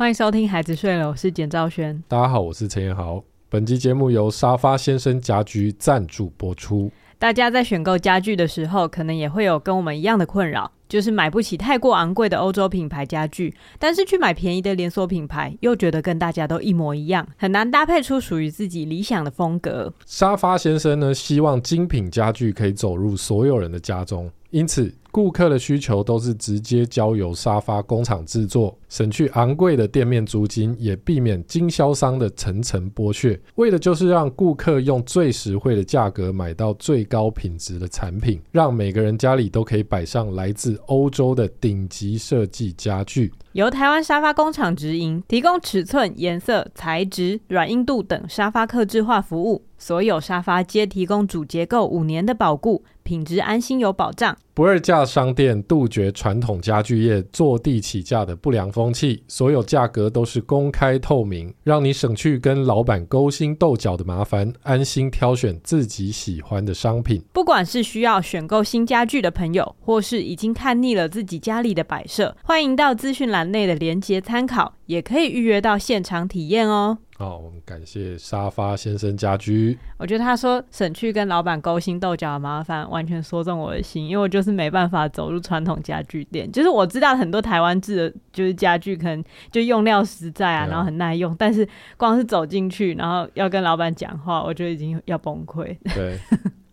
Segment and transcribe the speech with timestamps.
[0.00, 2.02] 欢迎收听《孩子睡了》，我是简兆轩。
[2.08, 3.22] 大家好，我是陈彦豪。
[3.50, 6.90] 本集节目由沙发先生家居赞助播出。
[7.18, 19.92] 大家在选购家具的时候，可能也会有跟我们一样的困扰，就是买不起太过昂贵的欧洲品牌家具，但是去买便宜的连锁品牌，又觉得跟大家都一模一样，很难搭配出属于自己理想的风格。
[20.06, 43.32] 沙发先生呢，希望精品家具可以走入所有人的家中，因此，顾客的需求都是直接交由沙发工厂制作，省去昂贵的店面租金，也避免经销商的层层剥削，为的就是让顾客用最实惠的价格买到最高品质的产品，让每个人家里都可以摆上来自欧洲的顶级设计家具。
[43.52, 49.64] 由台湾沙发工厂直营，提供尺寸、颜色、材质、软硬度等沙发客制化服务。
[49.76, 54.38] 所有沙发皆提供主结构五年的保固，品质安心有保障。
[54.60, 67.22] 不二价商店杜绝传统家具业坐地起价的不良风气，所有价格都是公开透明，让你省去跟老板勾心斗角的麻烦，安心挑选自己喜欢的商品。
[67.32, 76.98] 不管是需要选购新家具的朋友，或是已经看腻了自己家里的摆设，欢迎到资讯栏内的连接参考，也可以预约到现场体验哦。
[77.20, 79.78] 好，我们感谢沙发先生家居。
[79.98, 86.50] 我觉得他说省去跟老板勾心斗角的麻烦，完全说中我的心，因为我就是没办法走入传统家具店。
[86.50, 95.76] 就是我知道很多台湾制的，就是家具可能就用料实在啊，然后很耐用，但是光是走进去，然后要跟老板讲话，我就已经要崩溃。
[95.94, 96.18] 对。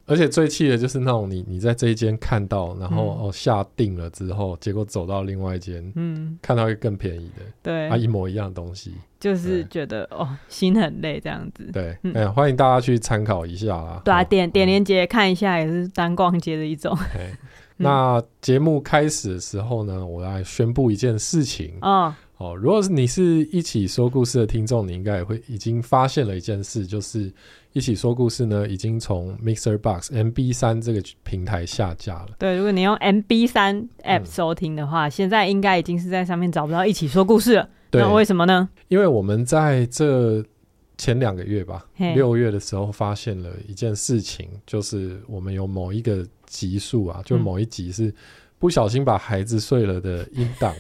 [0.08, 11.70] 而且最气的就是那种你你在这一间看到，然后、嗯、哦下定了之后，结果走到另外一间，嗯，看到一个更便宜的，对，啊一模一样的东西，就是觉得哦心很累这样子。
[11.74, 14.02] 对，嗯，欢迎大家去参考一下啦。
[14.06, 16.98] 对啊，点点链接看一下，也是当逛街的一种。
[17.20, 17.36] 嗯、
[17.78, 21.74] 那节目开始的时候呢，我来宣布一件事情。
[21.82, 27.32] 哦，哦，如果是你是一起说故事的听众，你应该也会已经发现了一件事，就是。
[27.74, 32.30] 一起说故事呢，已经从 Mixer Box MB 三这个平台下架了。
[32.40, 37.70] 对，如果你用 MB 三 App 收听的话，嗯、现在应该已经是在上面找不到一起说故事了。
[37.92, 38.68] 对，那为什么呢？
[38.88, 40.44] 因为我们在这
[40.98, 41.86] 前两个月吧，
[42.16, 48.12] 六月的时候发现了一件事情，就是我们有某一个集数啊，就某一集是
[48.58, 50.74] 不小心把孩子睡了的音档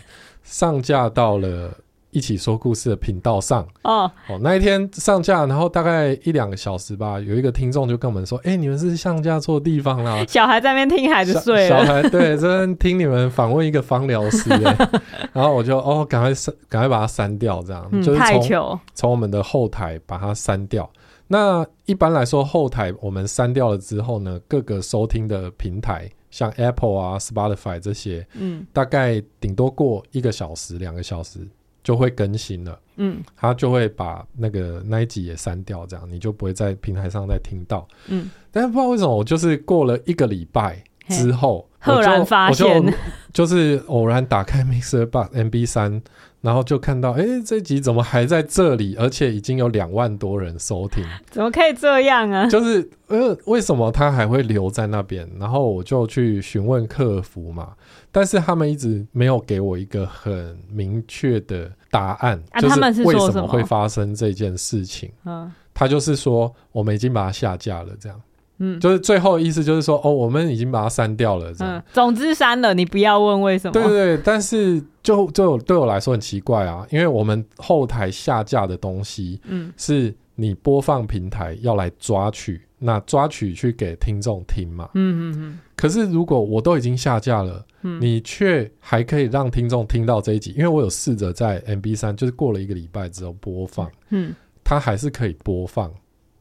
[0.47, 1.71] 上架到了。
[2.11, 14.49] 一起说故事的频道上哦哦，那一天上架，然后大概一两个小时吧，有一个听众就跟我们说：“哎、欸，你们是上架错地方啦！” 小孩在那边听孩子睡了，小孩对，在听你们访问一个芳疗师，
[15.33, 20.89] 然后我就哦，赶快删，赶快把它删掉，这样、嗯、就是从从我们的后台把它删掉。
[21.27, 31.39] 那一般来说，后台我们删掉了之后呢，各个收听的平台，像 Apple 啊、Spotify 这些，嗯，大概顶多过一个小时、两个小时。
[31.83, 38.29] 就会更新了，嗯，它就会把那个那一集也删掉，这样你就不会在平台上再听到，嗯。
[38.51, 42.97] 但是不知道为什么，我就是过了一个礼拜之后，赫然发现，我就，
[43.31, 46.01] 就是偶然打开 Mixer Box MB 三，
[46.41, 48.95] 然后就看到，哎、欸，这集怎么还在这里？
[48.95, 52.47] 而且已经有两万多人收听， 怎么可以这样啊？
[52.47, 55.29] 就是呃，为什么他还会留在那边？
[55.39, 57.73] 然后我就去询问客服嘛。
[58.11, 65.11] 但是他们一直没有给我一个很明确的答案，啊，就是为什么会发生这件事情。
[65.25, 68.19] 嗯，他就是说我们已经把它下架了，这样。
[68.59, 71.77] 嗯，就是最后意思就是说，哦，我们已经把它删掉了，这样。
[71.77, 73.71] 嗯，总之删了，你不要问为什么。
[73.71, 84.89] 对对对，但是就就对我来说很奇怪啊，因为我们后台下架的东西，嗯，是你播放平台要来抓取，那抓取去给听众听嘛。
[84.93, 85.59] 嗯嗯嗯。
[85.75, 95.93] 可是如果我都已经下架了，嗯、你却还可以让听众听到这一集，因为我有试着在 MB 三，就是过了一个礼拜之后播放，嗯，它还是可以播放，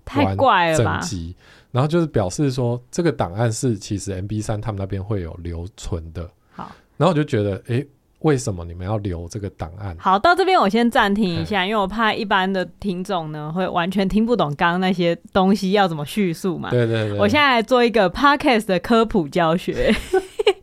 [0.07, 0.99] 太怪了吧？
[1.01, 1.37] 整集，
[1.71, 6.27] 然后就是表示说这个档案是其实 MB 三他们那边会有留存的。
[6.55, 7.87] 好，然后我就觉得，哎、欸。
[8.21, 9.95] 为什么你们要留这个档案？
[10.01, 16.71] 好，到这边我先暂停一下，因为我怕一般的听众呢会完全听不懂刚刚那些东西要怎么叙述嘛。
[16.71, 19.95] 对对对，我现在来做一个 podcast 的科普教学。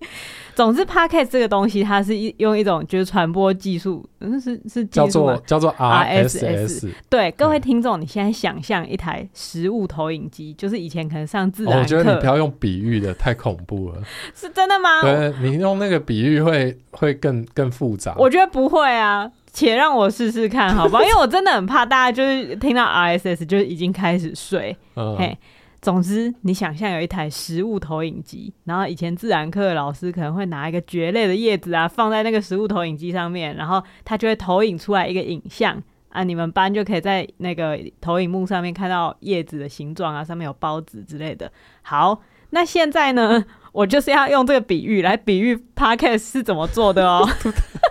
[0.55, 6.91] 总之，Podcast 这个东西，它是一用一种就是传播技术，嗯，是是叫做叫做 RSS。
[7.09, 13.97] 对，各位听众，你现在想象一台实物投影机，就是以前可能上自然课，我觉得你不要用比喻的，太恐怖了。
[14.35, 15.01] 是真的吗？
[15.01, 18.13] 对，你用那个比喻会会更更复杂。
[18.17, 21.01] 我觉得不会啊，且让我试试看，好不好？
[21.03, 24.75] 因为我真的很怕大家就是听到 RSS 就是已经开始睡。
[24.95, 25.15] 嗯。
[25.17, 25.37] 嘿
[25.83, 41.51] 总之，你想象有一台食物投影机，然后以前自然课的老师可能会拿一个蕨类的叶子啊，放在那个食物投影机上面，然后它就会投影出来一个影像啊，你们班就可以在那个投影幕上面看到叶子的形状啊，上面有孢子之类的。
[41.81, 42.17] 好，
[42.53, 47.27] 那现在呢， 我就是要用这个比喻来比喻 Podcast 是怎么做的哦。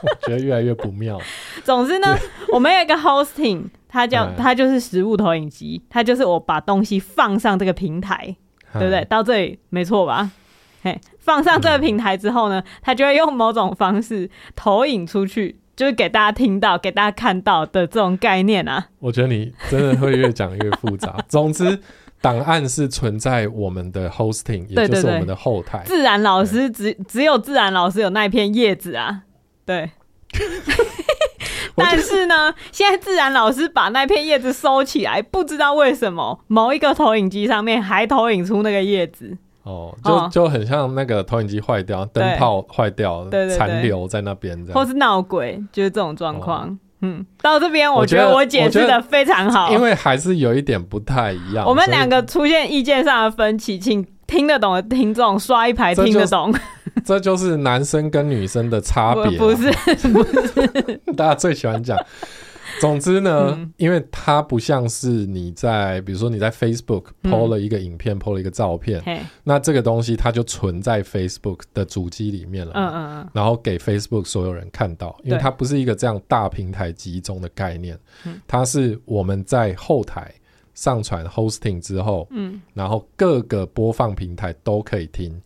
[0.03, 1.21] 我觉得越来越不妙。
[1.63, 2.17] 总之呢，
[2.53, 3.65] 我们有一个 hosting。
[3.95, 8.35] 它叫它就是实物投影机，它就是我把东西放上这个平台，
[8.73, 9.05] 对不对？
[9.05, 10.31] 到这里没错吧？
[10.83, 18.87] 嘿，放上这个平台之后呢，它就会用某种方式投影出去，就是给大家听到、给大家看到的这种概念啊。
[18.99, 21.15] 我觉得你真的会越讲越复杂。
[21.29, 21.79] 总之，
[22.23, 25.83] 档案是存在我们的 hosting，也就是我们的后台。
[25.85, 29.23] 自然老师只只有自然老师有那一片叶子啊，
[29.67, 29.91] 对。
[31.75, 39.37] 但是呢，现在自然老师把那片叶子收起来，不知道为什么某一个投影机上面还投影出那个叶子。
[39.63, 43.27] 哦，就就很像那个投影机坏掉，灯泡坏掉，
[43.57, 46.69] 残留在那边或是闹鬼，就是这种状况。
[46.69, 51.67] 哦、嗯，到这边我觉得我解释的非常好，因为还是有一点不太一样。
[51.67, 56.55] 我们两个出现意见上的分歧，请听得懂的听众刷一排听得懂。
[57.05, 59.71] 这就是男生跟女生的差别，不是
[60.09, 61.99] 不是， 大家最喜欢讲。
[62.81, 77.99] 总之呢，嗯、因为它不像是你在，比如说你在 Facebook PO 了一个影片，PO 了一个照片，嗯、那这个东西它就存在 Facebook 的主机里面了，嗯嗯嗯，然后给 Facebook 所有人看到，因为它不是一个这样大平台集中的概念，
[78.47, 80.33] 它是我们在后台
[80.75, 85.41] 上传 hosting 之后，嗯，然后各个播放平台都可以听，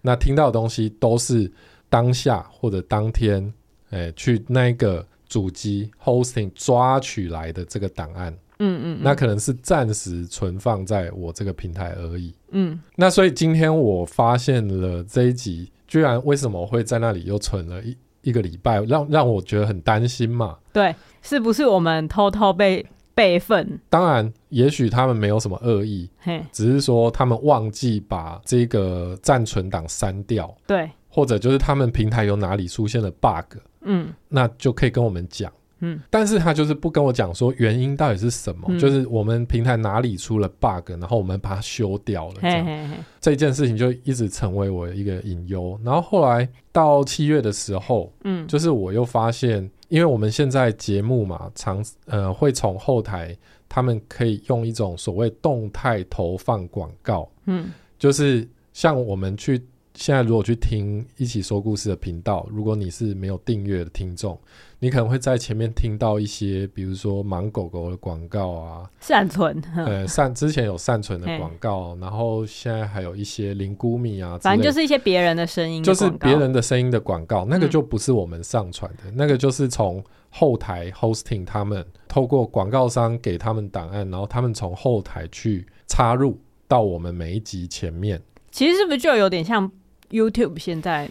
[0.00, 1.50] 那听到的东西都是
[1.88, 3.42] 当下或者当天，
[3.90, 20.56] 哎、欸，去那个主机 hosting 抓取来的这个档案，嗯，嗯嗯，那可能是暂时存放在我这个平台而已，嗯，那所以今天我发现了这一集，居然为什么会在那里又存了一一个礼拜，让让我觉得很担心嘛？
[20.72, 22.86] 对，是不是我们偷偷被？
[23.18, 42.88] 备份，当然，也许他们没有什么恶意，嘿，只是说他们忘记把这个暂存档删掉，对，或者就是他们平台有哪里出现了 bug，嗯，那就可以跟我们讲，嗯，但是他就是不跟我讲说原因到底是什么，嗯，就是我们平台哪里出了 bug，然后我们把它修掉了，这样，嘿嘿。
[42.88, 45.78] 嘿，这件事情就一直成为我一个隐忧。
[45.84, 49.70] 然后后来到七月的时候，嗯，就是我又发现。
[49.88, 53.34] 因为我们现在节目嘛，常呃会从后台，
[53.70, 59.58] 他们可以用一种所谓动态投放广告，嗯，就是像我们去
[59.98, 64.38] 现在如果去听一起说故事的频道，如果你是没有订阅的听众。
[64.78, 88.22] 你可能会在前面听到一些，比如说盲狗狗的广告啊，善存， 呃，善之前有善存的广告，然后现在还有一些零谷米啊，反正就是一些别人的声音，就是别人的声音的广告，那个就不是我们上传的，嗯、那个就是从后台 hosting 他们透过广告商给他们档案，然后他们从后台去插入到我们每一集前面。
[88.52, 89.70] 其实是不是就有点像
[90.10, 91.08] YouTube 现在？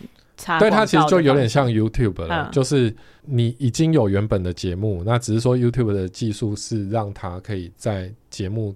[0.60, 8.76] 对，它其实就有点像 YouTube 了，嗯、就是你已经有原本的节目，那只是说 YouTube 的技术是让它可以在节目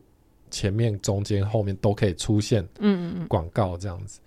[0.49, 4.19] 前面、中间、后面都可以出现嗯嗯广告这样子。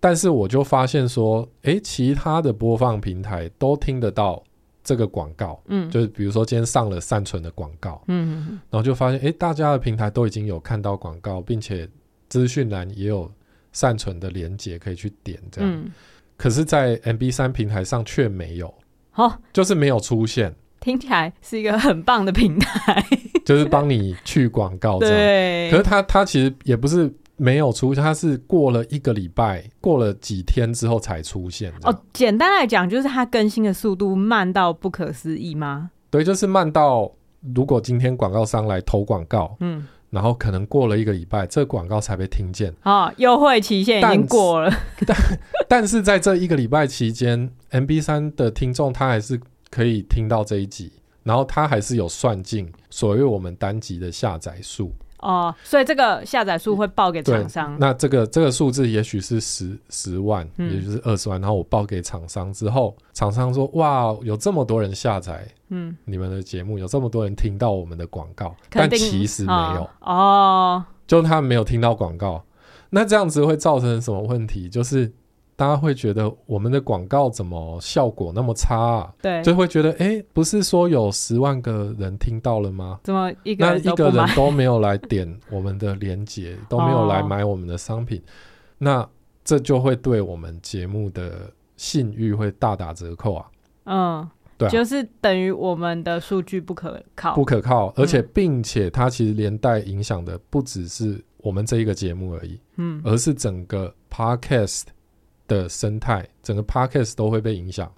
[0.00, 4.42] 但是我就发现说，哎，其他的播放平台都听得到
[4.82, 11.88] 这个广告，嗯，就是比如说今天上了善存的广告，嗯然后就发现，哎，大家的平台都已经有看到广告，并且
[12.28, 13.30] 资讯栏也有
[13.72, 15.70] 善存的连接可以去点这样。
[15.70, 15.90] 嗯
[16.34, 18.74] 可是，在 MB 三平台上却没有，
[19.14, 20.52] 哦，就是没有出现。
[20.80, 23.06] 听起来是一个很棒的平台，
[23.44, 25.16] 就是帮你去广告这样。
[25.16, 25.70] 对。
[25.70, 31.72] 可是它它其实也不是没有出现，它是过了一个礼拜，过了几天之后才出现。
[31.84, 35.92] 哦，简单来讲，就是它更新的速度慢到不可思议吗？
[36.10, 37.08] 对，就是慢到
[37.54, 39.86] 如果今天广告商来投广告，嗯。
[40.12, 44.70] 然后可能过了一个礼拜，这个广告才被听见啊，优惠期限已经过了。
[45.06, 45.16] 但
[45.66, 49.40] 但是在这一个礼拜期间，MB 三的听众他还是
[49.70, 50.92] 可以听到这一集，
[51.22, 54.92] 然后他还是有算进所谓我们单集的下载数。
[55.22, 57.76] 哦，所以这个下载数会报给厂商。
[57.78, 72.44] 那这个这个数字也许是十十万，嗯、也就是二十万，然后我报给厂商之后，厂商说：“哇，有这么多人下载，嗯，你们的节目有这么多人听到我们的广告，但其实没有哦，哦就他们没有听到广告。
[72.90, 74.68] 那这样子会造成什么问题？
[74.68, 75.10] 就是
[75.54, 79.14] 大家会觉得我们的广告怎么效果那么差啊？
[79.20, 82.98] 对，就会觉得哎、欸，不是说有十万个人听到了吗？
[83.04, 88.24] 怎么一个那一个人都没有来点我们的链接，都没有来 买我们的商品，哦、
[88.78, 89.08] 那
[89.44, 93.46] 这就会对我们节目的信誉会大打折扣啊。
[93.84, 104.84] 嗯，对、啊，就是等于我们的数据不可靠，不可靠，而且并且它其实连带影响的不只是我们这一个节目而已，嗯，而是整个 Podcast。
[105.52, 107.90] 的生态，整个 podcast 都会被影响，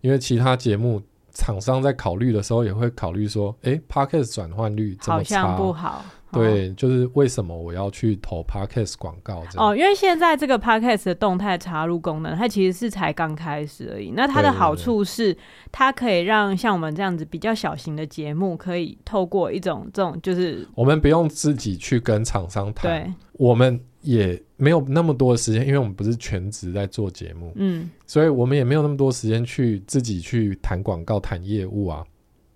[0.00, 6.04] 因为其他节目厂商在考虑的时候，也会考虑说，哎，podcast 转换率好像不好。
[6.32, 9.44] 对，就是为什么我要去投 podcast 广告？
[9.56, 14.10] 哦，因为现在这个 podcast 的动态插入功能，它其实是才刚开始而已。
[14.10, 15.36] 那它的好处是，
[15.70, 32.04] 它可以让像我们这样子比较小型的节目，可以透过一种这种，就是我们不用自己去跟厂商谈，我们也没有那么多的时间，因为我们不是全职在做节目，嗯，所以我们也没有那么多时间去自己去谈广告、谈业务啊，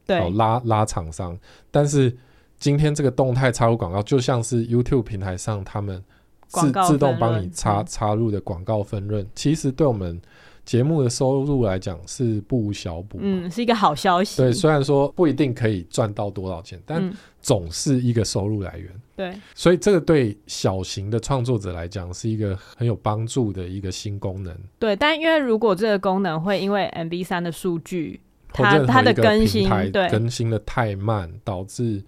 [0.06, 1.38] 对，哦、拉拉厂商，
[1.70, 2.16] 但是。
[2.60, 6.02] 今天这个动态插入广告，就像是 YouTube 平台上他们
[6.48, 10.20] 自自动帮你插插入的广告分润，其实对我们
[10.68, 13.16] 节目的收入来讲是不无小补。
[13.22, 14.36] 嗯，是一个好消息。
[14.36, 17.10] 对，虽然说不一定可以赚到多少钱，但
[17.40, 18.92] 总是一个收入来源。
[19.16, 24.54] 对，所以这个对小型的创作者来讲是一个很有帮助的一个新功能。
[24.78, 32.04] 对，但因为如果这个功能会因为 MB 三的数据，它它的更新对更新的太慢，导致。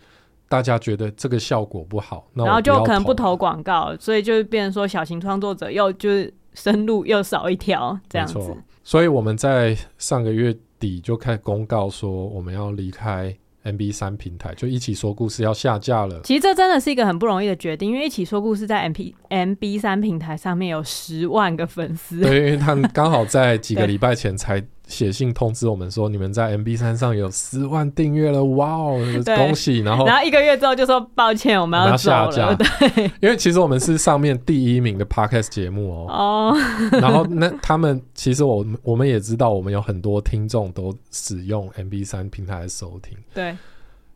[0.51, 8.57] 大家觉得这个效果不好，那然后就可能不投广告，所以就变成说小型创作者又就是生路又少一条这样子。
[8.83, 16.21] 所以我们在上个月底就开始公告说我们要离开 MB 三平台，就一起说故事要下架了。
[16.25, 24.65] 其实这真的是一个很不容易的决定，因为一起说故事在 MP MB 三平台上面有十万个粉丝，对，因为他们刚好在几个礼拜前才。
[24.91, 28.99] 写信通知我们说，你们在 MB 三上有十万订阅了，哇哦，
[29.37, 29.79] 恭喜！
[29.79, 32.53] 然后，然后一个月之后就说抱歉，我们要，要下架。
[32.59, 36.07] 对，因为其实我们是上面第一名的 Podcast 节目哦。
[36.09, 36.57] 哦。
[37.01, 43.17] 然后那他们其实我我们也知道，我们有很多听众都使用 MB 三平台来收听。
[43.33, 43.57] 对。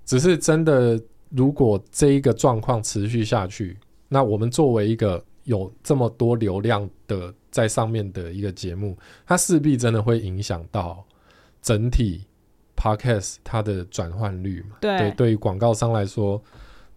[0.04, 1.00] 只是真的，
[1.30, 3.78] 如果这一个状况持续下去，
[4.08, 7.32] 那我们作为一个有这么多流量的。
[7.54, 11.06] 在上面的一个节目，它势必真的会影响到
[11.62, 12.24] 整体
[12.76, 14.76] podcast 它的转换率嘛？
[14.80, 16.42] 对，对，对于广告商来说。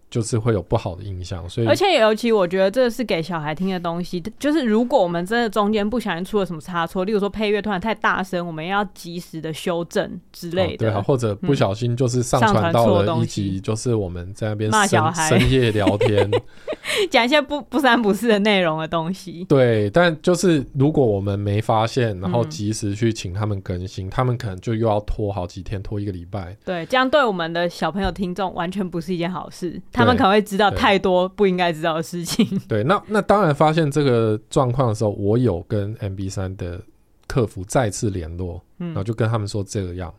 [0.10, 16.32] 就是会有不好的印象，所以而且尤其我觉得这是给小孩听的东西，就是如果我们真的中间不小心出了什么差错，例如说配乐突然太大声，我们要及时的修正之类的，哦、对啊，或者不小心就是上传到了一集，就是我们在那边骂小孩、深夜聊天，
[17.12, 19.46] 讲一些不不三不四的内容的东西。
[19.50, 26.56] 对，但就是如果我们没发现，然后及时去请他们更新，嗯、他们可能就又要拖好几天，拖一个礼拜。
[26.64, 29.82] 对，这样对我们的小朋友听众完全不是一件好事。
[29.98, 32.46] 他们可能会知道太多不应该知道的事情。
[32.70, 36.80] 对，那那当然发现这个状况的时候，我有跟 MB 三的
[37.28, 40.14] 客服再次联络，然后就跟他们说这个样。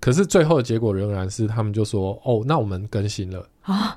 [0.00, 3.96] 可是最后的结果仍然是他们就说：“哦，那我们更新了啊，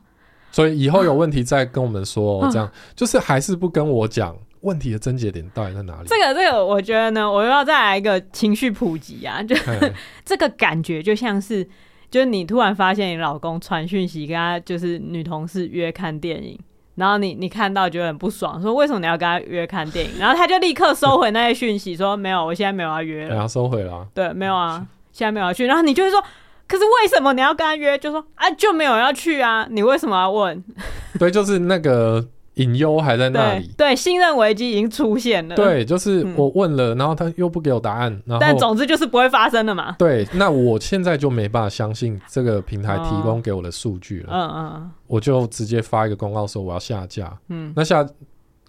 [0.51, 6.07] 所以以后有问题再跟我们说。”这样就是还是不跟我讲问题的症结点到底在哪里？
[6.07, 9.55] 这个这个，我觉得呢，我又要再来一个情绪普及啊，就
[10.23, 11.67] 这个感觉就像是。
[12.13, 16.55] 就是你突然发现你老公传讯息跟他就是女同事约看电影，
[16.93, 20.19] 然后你你看到觉得很不爽，说为什么你要跟他约看电影？
[20.19, 23.29] 然后他就立刻收回那些讯息，说没有，我现在没有要约了。
[23.29, 24.07] 对啊，收回了。
[24.13, 25.65] 对，没有啊，现在没有要去。
[25.65, 26.23] 然后你就会说，
[26.67, 27.97] 可是为什么你要跟他约？
[27.97, 30.63] 就说啊，就没有要去啊，你为什么要问？
[31.17, 32.23] 对，就是那个。
[32.55, 35.55] 隐忧还在那里，对，对，信任危机已经出现了。
[35.55, 39.95] 对，就是我问了，嗯、然后他又不给我答案，然后但总之就是不会发生的嘛。
[39.97, 44.29] 对，那我现在就没办法相信这个平台提供给我的数据了。
[44.31, 47.35] 嗯嗯，我就直接发一个公告说我要下架。
[47.49, 48.07] 嗯，那下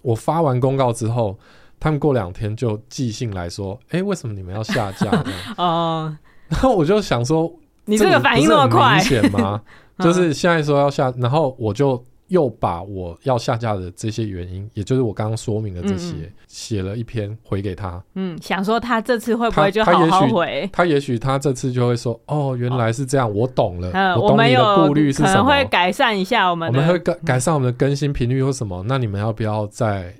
[0.01, 1.39] 我发完公告之后，
[1.79, 5.11] 他们过两天就寄信来说，哎、欸，为什么你们要下架？
[5.59, 6.17] 哦，
[6.49, 7.53] 然后我就想说，
[7.85, 9.61] 你这个反应那么快，明显吗？
[10.01, 12.03] 就是现在说要下，然后我就。
[12.29, 18.03] 又把我要下架的这些原因，也就是我刚刚说明的这些，写、嗯、了一篇回给他。
[18.15, 20.69] 嗯，想说他这次会不会就好好回？
[20.73, 23.91] 他也许他，他这次就会说：“哦，原来是这样，哦、我懂了。
[23.93, 25.29] 嗯”我懂你的顾虑是什么？
[25.29, 28.83] 可能会改善一下我们，我们会改改善我们的更新频率或什么？
[28.83, 30.15] 嗯、那你们要不要再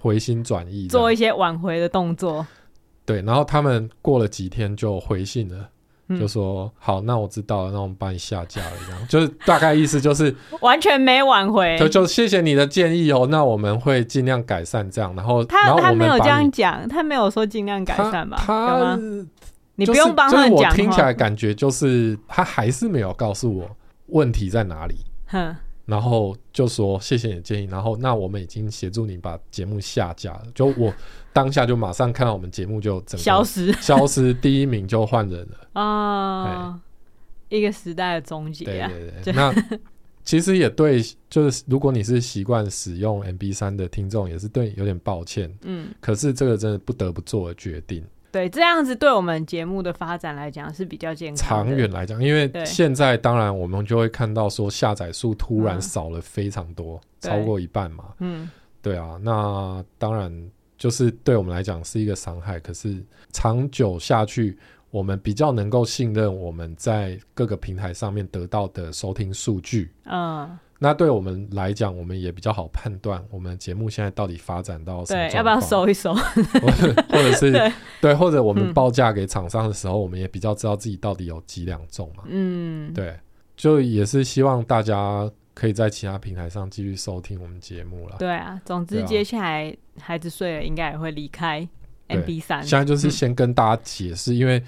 [0.00, 2.46] 回心转意，做一些挽回的动作？
[3.06, 5.68] 对，然后他们过了几天就回信了。
[6.08, 18.36] 嗯、就说好，那我知道了，那我们帮你下架了，这样就是大概意思就是 完全没挽回，就就谢谢你的建议哦，那我们会尽量改善这样，然后他他没有这样讲，他没有说尽量改善吧？
[18.38, 18.98] 他
[19.76, 23.68] 你不用帮他讲，就是、我听起来感觉就是他还是没有告诉我
[24.06, 24.96] 问题在哪里，
[25.26, 25.56] 哼。
[25.86, 30.42] 然后就说谢谢你的建议，然后那我们已经协助你把节目下架了。
[30.54, 30.90] 就我
[31.34, 36.80] 当下就马上看到我们节目就整个消失，消失，第一名就换人了啊、 哦，
[37.48, 38.88] 一个时代的终结、啊。
[38.88, 39.52] 对对对，那
[40.22, 45.52] 其实也对，就是如果你是习惯使用 MB 三的听众，也是对有点抱歉。
[45.62, 48.02] 嗯，可是这个真的不得不做的决定。
[48.30, 51.66] 对，这样子对我们节目的发展来讲是比较健康。
[51.66, 58.04] 长远来讲，因为现在当然我们就会看到说下载数突然少了非常多，嗯、超过一半嘛。
[58.20, 58.48] 嗯，
[58.80, 60.32] 对啊，那当然
[60.76, 62.58] 就是对我们来讲是一个伤害。
[62.60, 63.02] 可是
[63.32, 64.58] 长久下去，
[64.90, 69.90] 我们比较能够信任我们在各个平台上面得到的收听数据。
[70.04, 70.58] 嗯。
[70.80, 76.12] 那对我们来讲，我们也比较好判断我们节目现在到底发展到什么要不要收一收？
[76.12, 82.24] 或者是对，对，或者我们报价给厂商的时候，嗯，我们也比较知道自己到底有几两重嘛。
[82.26, 83.16] 嗯，对，
[83.56, 88.16] 就也是希望大家可以在其他平台上继续收听我们节目了。
[88.18, 91.66] 对啊，总之接下来孩子睡了，应该也会离开
[92.08, 92.62] MB 三。
[92.62, 94.62] 现在就是先跟大家解释，嗯，因为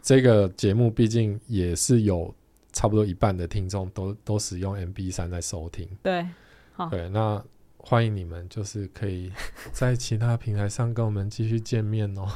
[0.00, 2.34] 这个节目毕竟也是有。
[2.72, 6.24] 差不多一半的听众都都使用 MB 三在收听，对，
[6.88, 7.44] 对，那
[7.78, 9.32] 欢迎你们，就是可以
[9.72, 12.28] 在其他平台上跟我们继续见面哦。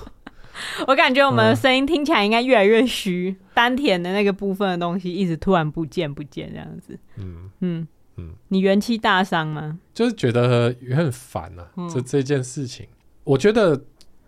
[0.87, 6.99] 我感觉我们的声音听起来应该越来越虚，丹田的那个部分的东西一直突然不见不见这样子。
[7.17, 7.51] 嗯。
[7.61, 7.89] 嗯。
[8.17, 9.79] 嗯，你元气大伤吗？
[9.93, 12.87] 就是觉得也很烦啊，这、嗯、这件事情，
[13.25, 13.83] 我觉得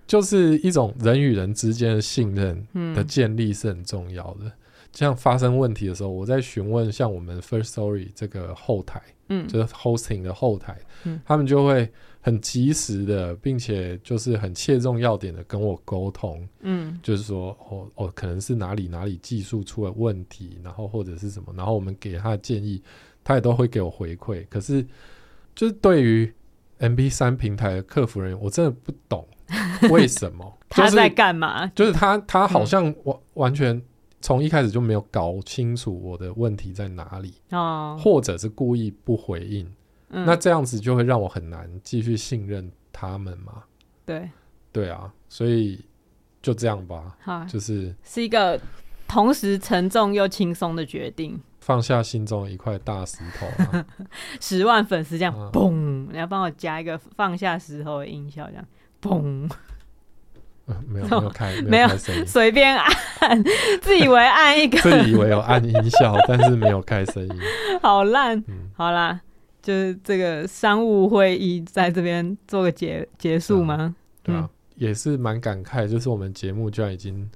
[0.09, 4.47] 就是一种人与人之间的信任的建立是很重要的。
[4.47, 4.53] 嗯
[4.93, 11.93] 像发生问题的时候，我在询问像我们 First Story 这个后台，嗯，就是 hosting 的后台，嗯，他们就会
[12.27, 22.83] 很及时的，并且就是很切中要点的跟我沟通，嗯，就是说，哦哦，可能是哪里哪里技术出了问题，然后或者是什么，然后我们给他的建议，
[23.23, 24.45] 他也都会给我回馈。
[24.51, 24.85] 可是，
[25.55, 26.35] 就是对于
[26.79, 29.25] M P 三平台的客服人员，我真的不懂
[29.89, 31.69] 为什么 他在干嘛？
[31.77, 33.81] 就是他他好像完完全。
[34.23, 39.71] 从一开始就没有搞清楚我的问题在哪里，哦，或者是故意不回应，
[40.11, 43.65] 嗯，那这样子就会让我很难继续信任他们嘛。
[44.05, 44.31] 对，
[44.73, 45.85] 对啊，所以
[46.41, 47.17] 就这样吧。
[47.21, 48.61] 好，就是是一个
[49.09, 53.85] 同时沉重又轻松的决定，放下心中的一块大石头啊。
[54.41, 56.09] 十万粉丝这样，嘣，嗯！
[56.13, 58.65] 你要帮我加一个放下石头的音效，这样，
[59.03, 59.51] 嘣。
[60.69, 61.89] 嗯、没有 没有开没有
[62.27, 63.45] 随便按，
[63.81, 67.41] 自以为按一个，自以为有按音效，但是没有开声音，
[67.81, 68.69] 好烂、嗯。
[68.77, 69.21] 好啦，
[69.67, 73.77] 就是这个商务会议在这边做个结结束吗？
[73.81, 77.29] 嗯、对啊，也是蛮感慨，就是我们节目居然已经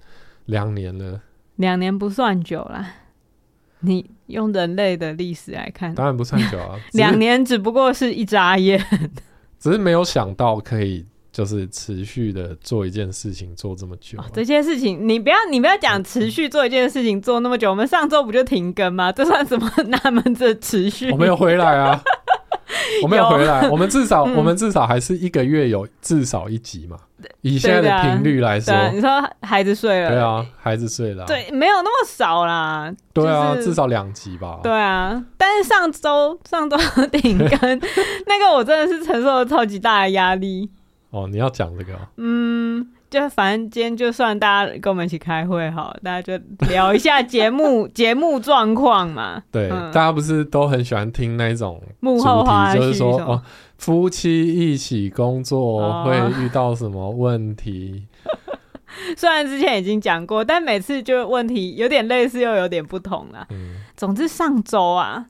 [0.44, 1.20] 两年了，
[1.56, 2.88] 两年不算久啦。
[3.80, 8.80] 你用人类的历史来看，当然不算久啊，两年只不过是一眨眼，
[9.58, 11.04] 只是没有想到可以。
[11.40, 19.10] 就是持续的做一件事情做这么久，啊哦，这件事情你不要你不要讲持续做一件事情做那么久，嗯、我们上周不就停更吗？
[19.10, 19.72] 这算什么？
[20.04, 21.10] 那么这持续？
[21.10, 21.98] 我没有回来啊，
[23.02, 26.98] 我没有回来，我们至少、嗯、我们至少还是一个月有至少一集嘛。
[27.40, 29.08] 以现在的频率来说，你说
[29.40, 32.92] 孩子睡了，对啊，孩子睡了，对，没有那么少啦。
[33.14, 34.60] 对啊，就是、至少两集吧。
[34.62, 36.76] 对啊，但是上周上周
[37.12, 37.48] 停更，
[38.28, 40.68] 那个我真的是承受了超级大的压力。
[41.10, 41.92] 哦，你要讲这个？
[42.16, 49.42] 嗯，就反正今天就算大家跟我们一起开会好，大家就聊一下节目 节目状况嘛。
[49.50, 53.42] 对、嗯，大家不是都很喜欢听那种幕后花絮，就是说哦，
[53.76, 58.06] 夫妻一起工作会遇到什么问题？
[58.24, 58.30] 哦、
[59.18, 63.44] 虽然之前已经讲过，但每次就问题有点类似，又有点不同啦。
[63.50, 65.26] 嗯，总之上周啊，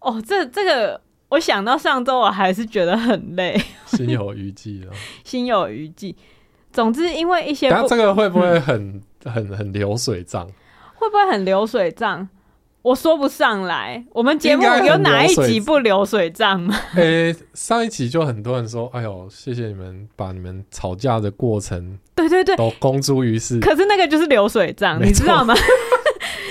[0.00, 1.02] 哦，这这个。
[1.32, 4.92] 我想到上周，我还是觉得很累， 心有余悸了。
[5.24, 6.14] 心有余悸。
[6.70, 10.46] 总之，因为一些，那这个会不会很、嗯、很很流水账？
[10.94, 12.28] 会不会很流水账？
[12.82, 14.04] 我说不上来。
[14.12, 16.74] 我们节目有哪一集不流水账吗？
[16.96, 25.54] 诶、欸，上一集就很多人说：“哎呦，谢谢你们把你们吵架的过程，对对对，都公诸于世。”可是那个就是流水账，你知道吗？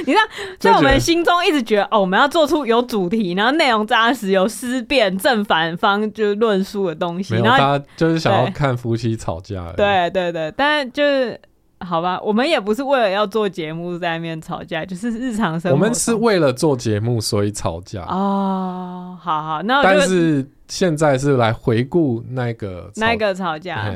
[0.05, 0.21] 你知道，
[0.59, 7.33] 在我们心中一直觉得哦，我们要做出有主题，然后内容扎实、有思辨、正反方就是论述的东西。
[7.33, 9.71] 没有，然后他就是想要看夫妻吵架。
[9.77, 11.39] 对对对，但就是
[11.79, 15.75] 好吧，我们也不是为了要做节目在那边吵架，就是日常生活。
[15.75, 18.03] 我们是为了做节目所以吵架。
[18.03, 23.91] 哦，好好，那但是现在是来回顾那个那个吵架。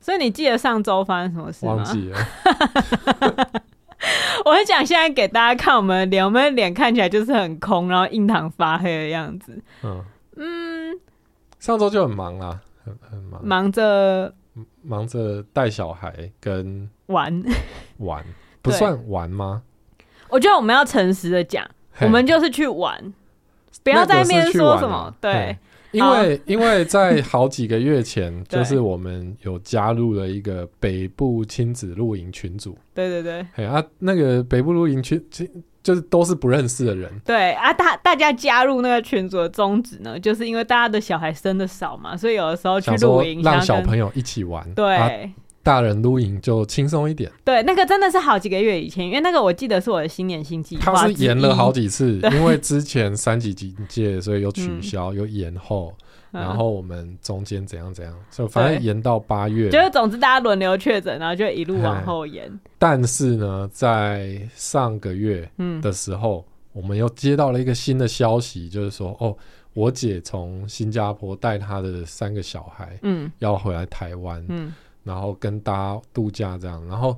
[0.00, 1.74] 所以你记得上周发生什么事吗？
[1.74, 2.18] 忘记了。
[4.44, 9.62] 我会讲现在给大家看我们的脸，我们的脸看起来就是很空，然后印堂发黑的样子。
[9.82, 10.04] 嗯。
[10.36, 10.98] 嗯，
[11.58, 14.32] 上周就很忙啦，很很忙，忙着
[14.82, 17.42] 忙着带小孩跟玩。
[17.98, 18.24] 玩，
[18.62, 19.62] 不算玩吗？
[20.30, 21.68] 我觉得我们要诚实的讲，
[22.00, 23.12] 我们就是去玩，
[23.84, 25.58] 不要在那边说什么对。
[25.92, 32.76] 因为因为在好几个月前， 就是我们有加入了一个北部亲子露营群组。
[32.94, 35.22] 对对对，哎啊，那个北部露营群，
[35.82, 37.10] 就是都是不认识的人。
[37.24, 44.66] 对啊，大大家加入那个群组的宗旨呢，就是因为大家的小孩生的少嘛，所以有的时候去露营，让小朋友一起玩。
[44.74, 44.96] 对。
[44.96, 45.10] 啊
[45.62, 47.30] 大人露营就轻松一点。
[47.44, 50.92] 对，那个真的是好几个月以前，因为那个我记得是我的新年新计划。
[50.94, 55.94] 他是延了好几次，因为之前三级警戒，所以又取消，有、嗯、延后，
[56.30, 59.68] 然后我们中间怎样怎样，就反正延到八月。
[59.68, 62.50] 就是总之大家轮流确诊，然后就一路往后延。
[62.78, 65.46] 但是呢，在上个月
[65.82, 69.36] 的时候、嗯，我们又接到了一个新的消息，就是说，哦，
[69.74, 74.72] 我姐从新加坡带她的三个小孩，嗯，要回来台湾，嗯。
[75.04, 77.16] 然后跟大家度假这样，然后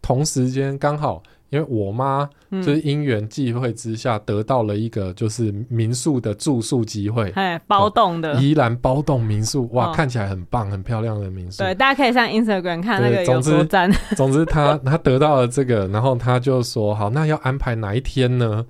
[0.00, 11.62] 同时间刚好，因为我妈就是因缘际会之下得到了一个就是民宿的住宿机会，哎，包栋的宜兰包栋民宿，哇，看起来很棒，很漂亮的民宿。
[11.62, 13.90] 对，大家可以上 Instagram 看那个有多赞。
[14.16, 18.64] 总之， 他他得到了这个，然后他就说好，那要安排哪一天呢？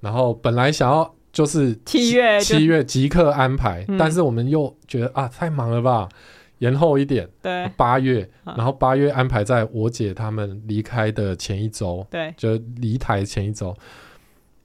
[0.00, 6.08] 然后本来想要就是七月七月即刻安排，但是我们又觉得啊，太忙了吧。
[6.58, 13.76] 延后一点，对，八月，然后八月安排在我姐他们离开的前一周，对，就离台前一周，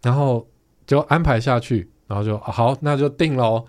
[0.02, 0.48] 然后
[0.86, 3.66] 就安排下去，然后就好，那就定喽。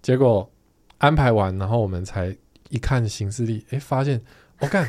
[0.00, 0.50] 结果
[0.98, 2.34] 安排完，然后我们才
[2.70, 4.20] 一看行事历，哎，发现
[4.60, 4.86] 我看、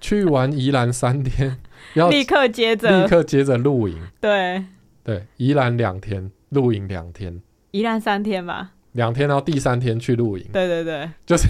[0.00, 1.58] 去完宜兰三天，
[1.94, 3.02] 要立刻接着。
[3.02, 4.64] 立刻接着露营，对。
[5.02, 7.40] 对，宜兰两天，露营两天，
[7.70, 11.48] 宜兰三天吧，两天，然后第三天去露营，对对对，就是。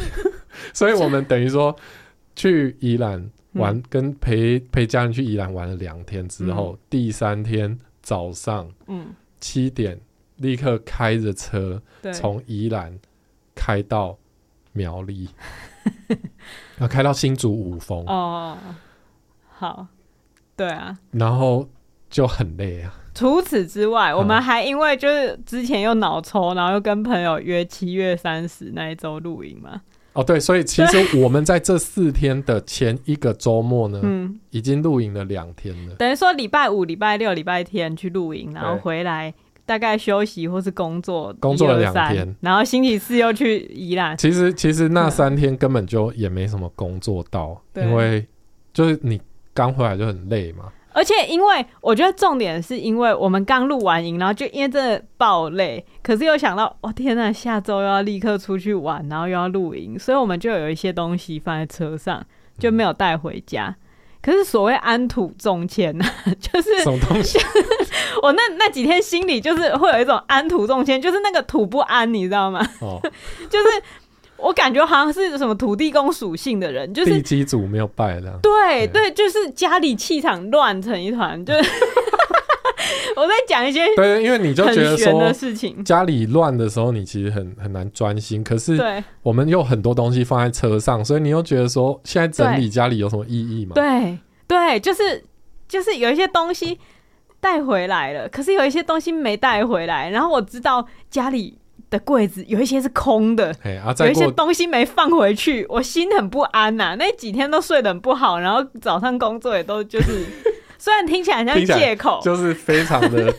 [0.74, 1.74] 所以我们等于说
[2.36, 9.98] 去宜兰玩，跟陪陪家人去宜兰玩了两天之后，第三天早上，嗯，七点
[10.36, 11.80] 立刻开着车
[12.12, 12.98] 从宜兰
[13.54, 14.18] 开到
[14.72, 15.30] 苗栗，
[16.78, 18.04] 要开到新竹五峰。
[18.06, 18.58] 哦，
[19.48, 19.86] 好，
[20.54, 21.66] 对啊，然后
[22.10, 22.94] 就很累啊。
[23.14, 29.80] 除此之外，我们还因为就是之前又脑抽，然后又跟朋友约七月三十那一周露营嘛。
[30.16, 35.94] 哦，对，所以其实我们在这四天的前一个周末呢，嗯，已经露营了两天了。
[35.96, 39.32] 等于说礼拜五、礼拜六、礼拜天去露营，然后回来
[39.66, 44.16] 大概休息或是工作，工作了两天，然后星期四又去宜兰。
[44.16, 48.26] 其实其实那三天根本就也没什么工作到，因为
[48.72, 49.20] 就是你
[49.52, 50.64] 刚回来就很累嘛。
[50.96, 62.24] 而且，因为我觉得重点是因为我们刚录完营，然后就因为真的爆累，可是又想到，哦天呐，下周又要立刻出去玩，然后又要露营，所以我们就有一些东西放在车上，
[62.58, 63.66] 就没有带回家。
[63.66, 63.76] 嗯、
[64.22, 66.04] 可是所谓安土重迁呢，
[66.40, 67.38] 就是什么东西？
[68.22, 72.66] 我那那几天心里就是会有一种安土重迁，就是那个土不安，你知道吗？
[72.80, 72.98] 哦，
[73.50, 73.66] 就是。
[74.38, 78.38] 我感觉好像是什么土地公属性的人，就是地基主没有拜的。
[78.42, 81.58] 对对，就是家里气场乱成一团，就是
[83.16, 88.44] 我在讲一些对，因为你就觉得说事情，家里乱的时候，你其实很很难专心。
[88.44, 88.78] 可是
[89.22, 93.72] 我们有很多东西放在车上，所以你又觉得说，现在整理家里有什么意义吗？
[93.74, 95.24] 对对，就是
[95.66, 96.78] 就是有一些东西
[97.40, 101.58] 带回来了，可是有一些东西没带回来，然后我知道家里。
[101.90, 103.50] 的柜子有一些是空的，
[103.84, 106.94] 啊、有一些东西没放回去，我心很不安呐、啊。
[106.96, 110.26] 那几天都睡得很不好，然后早上工作也都就是，
[110.78, 113.32] 虽然听起来像借口，就是非常的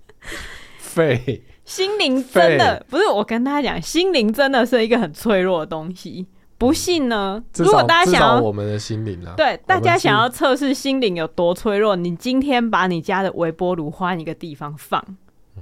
[0.78, 1.42] 废。
[1.64, 6.26] 心灵真的不是，我跟大家讲，心灵真的是一个很脆弱的东西。
[6.58, 7.42] 不信呢？
[7.56, 15.02] 如果大家想要我们的心灵啊，对，大家想要测试心灵有多脆弱，你今天把你家的微波炉换一个地方放。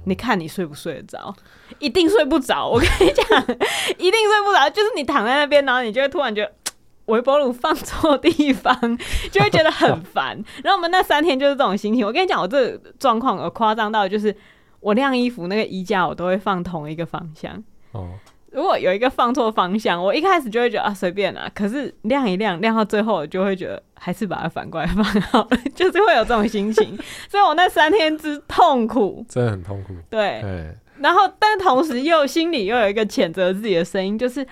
[0.05, 1.33] 你看你睡不睡得着？
[1.79, 2.67] 一定睡不着。
[2.67, 3.25] 我跟你讲，
[3.97, 4.69] 一定睡不着。
[4.69, 6.51] 就是你躺在那边，然后你就会突然觉得
[7.05, 8.73] 微波炉放错地方，
[9.31, 10.41] 就会觉得很烦。
[10.63, 12.05] 然后我们那三天就是这种心情。
[12.05, 14.35] 我跟你讲，我这状况有夸张到，就是
[14.79, 17.63] 我晾衣服那个衣架我都会放同一个方向。
[17.91, 18.09] 哦。
[18.51, 21.49] 如果有一个放错方向，我一开始就会觉得啊随便啦。
[21.53, 26.97] 可是亮一亮，亮到最后，我就会觉得还是把它反过来放好了， 就是会有这种心情。
[27.29, 29.93] 所以我那三天之痛苦，真的很痛苦。
[30.09, 30.75] 对，对。
[30.99, 34.45] 然后，但同时又心里又有一个谴责自己的声音，就是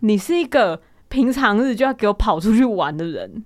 [0.00, 3.44] 你是一个平常日就要给我跑出去玩的人。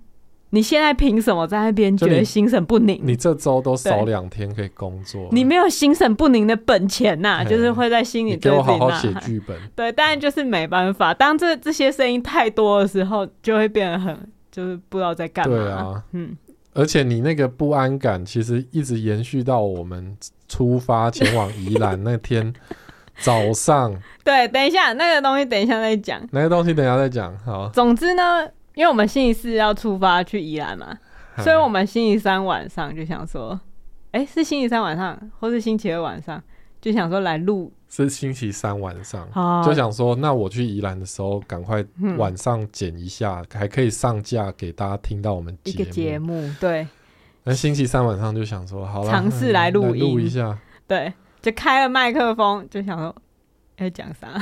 [0.51, 2.99] 你现在凭什么在那边觉得心神不宁？
[3.03, 9.59] 你这周都少两天可以工作，你没有心神不宁的本钱呐、啊，就是会在心里对自己给我好好写剧本。
[9.75, 14.17] 对，但就是没办法，当这这些声音太多的时候，就会变得很
[14.51, 15.57] 就是不知道在干嘛。
[15.57, 16.37] 对啊，嗯，
[16.75, 20.17] 而且你那个不安感其实一直延续到我们
[20.49, 22.55] 出发前往宜兰那天
[23.19, 23.93] 早上。
[24.23, 26.21] 对，等一下那个东西，等一下再讲。
[26.31, 27.37] 那个东西等一下再讲。
[27.45, 28.23] 好，总之呢。
[28.77, 30.99] 因为我们星期四要出发去宜兰嘛，
[31.39, 33.59] 所以我们星期三晚上就想说，
[34.11, 36.43] 哎、欸，是星期三晚上，或是星期二晚上，
[36.79, 37.73] 就想说来录。
[37.89, 39.27] 是星期三晚上，
[39.65, 41.83] 就想说，那我去宜兰的时候，赶快
[42.19, 45.57] 晚上剪一下，嗯，还可以上架给大家听到我们。
[45.65, 46.87] 一个节目，对。
[47.45, 51.11] 那星期三晚上就想说，好了，尝试来录音录一下，对，
[51.41, 53.17] 就开了麦克风，就想说，
[53.79, 54.39] 要讲啥？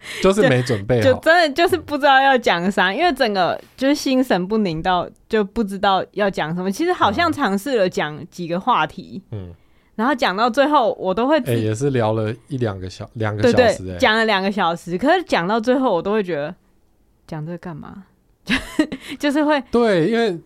[0.22, 6.70] 就是没准备好，就真的就是不知道要讲啥，因为整个就是心神不宁到就不知道要讲什么。
[6.70, 9.52] 其实好像尝试了讲几个话题，嗯，
[9.96, 14.96] 然后讲到最后我都会，哎，也是聊了一两个小两个小时，欸，对对，讲了两个小时。
[14.96, 16.54] 可是讲到最后我都会觉得
[17.26, 18.04] 讲这个干嘛？
[19.18, 20.38] 就是会对，因为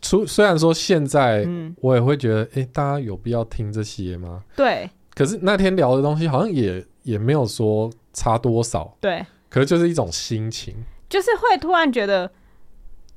[0.00, 1.44] 出虽然说现在，
[1.80, 4.42] 我也会觉得，哎，大家有必要听这些吗？
[4.54, 4.88] 对。
[5.12, 7.90] 可是那天聊的东西好像也也没有说。
[8.12, 8.96] 差多少？
[9.00, 10.74] 对，可是就是一种心情，
[11.08, 12.28] 就是会突然觉得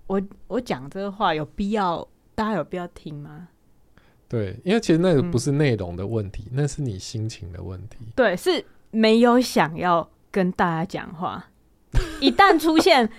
[0.06, 3.48] 我，我我讲这个话有必要，大家有必要听吗？
[4.30, 7.98] 对，因为其实那个不是内容的问题，嗯，那是你心情的问题。
[8.16, 11.44] 对，是没有想要跟大家讲话。
[12.22, 13.10] 一旦出现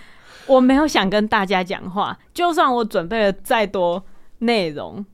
[0.47, 4.05] 我没有想跟大家讲话，就算我准备了再多
[4.39, 5.05] 内容。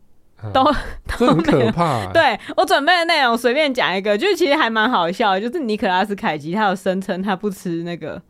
[0.53, 0.65] 都，
[1.19, 2.11] 都很可怕、欸。
[2.15, 5.41] 对，我准备的内容随便讲一个，就是其实还蛮好笑的。
[5.41, 8.21] 就是尼可拉斯凯奇，他有声称他不吃那个，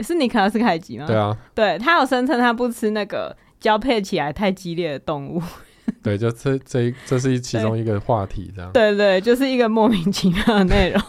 [0.00, 1.06] 是尼可拉斯凯奇吗？
[1.06, 5.42] 对啊，对他有声称他不吃那个交配起来太激烈的动物。
[6.02, 8.70] 对，就这这这是其中一个话题，这样。
[8.72, 11.02] 对，对对，就是一个莫名其妙的内容。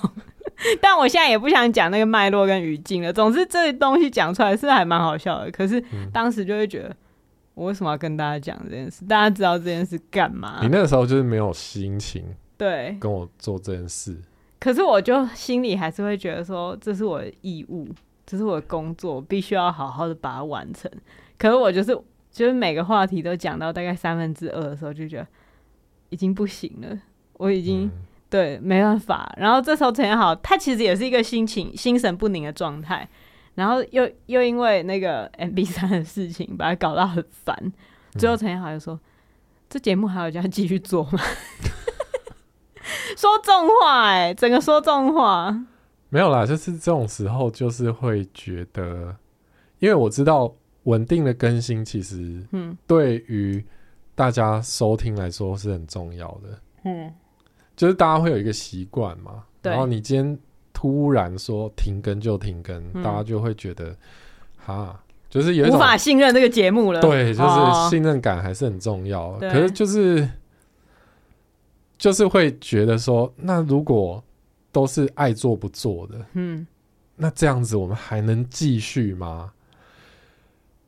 [0.80, 3.12] 但我现在也不想讲那个脉络跟语境了。
[3.12, 5.52] 总之，这东西讲出来是还蛮好笑的。
[5.52, 5.84] 可是
[6.14, 6.96] 当时就会觉得。
[7.56, 9.06] 我为什么要跟大家讲这件事？
[9.06, 10.60] 大家知道这件事干嘛？
[10.62, 12.26] 你那个时候就是没有心情
[12.58, 14.18] 对跟我做这件事。
[14.60, 17.88] 可是我就心里还是会觉得说，这是我的义务，
[18.26, 20.90] 这是我的工作，必须要好好的把它完成。
[21.38, 21.94] 可是我就是
[22.32, 25.28] 就是每个话题都讲到大概三分之二的时候，就觉得
[26.10, 26.98] 已经不行了，
[27.34, 27.92] 我已经、嗯、
[28.30, 29.32] 对没办法。
[29.38, 33.08] 然后这时候陈彦豪他其实也是一个心情心神不宁的状态。
[33.56, 37.56] 然后又又因为那个 MB 三的事情，把他搞到很烦。
[38.14, 39.00] 最后陈彦豪就说：“嗯、
[39.70, 41.20] 这节目还有要继续做吗？”
[43.16, 45.66] 说重话哎、欸，整个说重话。
[46.10, 49.16] 没有啦，就是这种时候，就是会觉得，
[49.80, 53.64] 因为我知道稳定的更新其实，嗯，对于
[54.16, 56.60] 大家收听来说是很重要的。
[56.86, 57.14] 嗯，
[57.76, 59.44] 就是大家会有一个习惯嘛。
[59.62, 60.40] 然后你今天。
[60.84, 63.96] 突然说停更就停更，嗯、大家就会觉得，
[64.58, 67.00] 哈，就是有无法信任这个节目了。
[67.00, 69.28] 对，就是信任感还是很重要。
[69.28, 70.30] 哦、可是就是
[71.98, 74.22] 就是会觉得说，那如果
[74.74, 76.68] 都是爱做不做的，嗯，
[77.16, 79.54] 那这样子我们还能继续吗？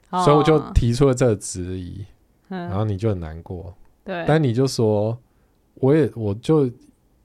[0.10, 0.26] 哦？
[0.26, 2.06] 所以我就提出了这个质疑，
[2.50, 3.74] 嗯，然后你就很难过。
[4.04, 5.18] 对，但你就说，
[5.76, 6.70] 我也我就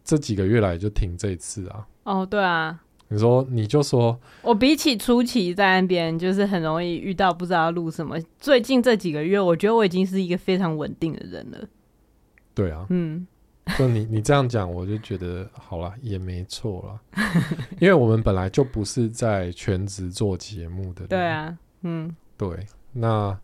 [0.04, 1.84] 这几个月来就停这一次啊。
[2.04, 8.16] 哦，对啊，你说你就说，我比起初期在那边，就是很容易遇到不知道要录什么。
[8.38, 11.58] 最近这几个月，我觉得我已经是一个非常稳定的人了。
[12.54, 13.26] 对啊，嗯，
[13.78, 17.22] 就你你这样讲，我就觉得好了，也没错了，
[17.78, 21.06] 因为我们本来就不是在全职做节目的。
[21.06, 23.38] 对啊，嗯，对，那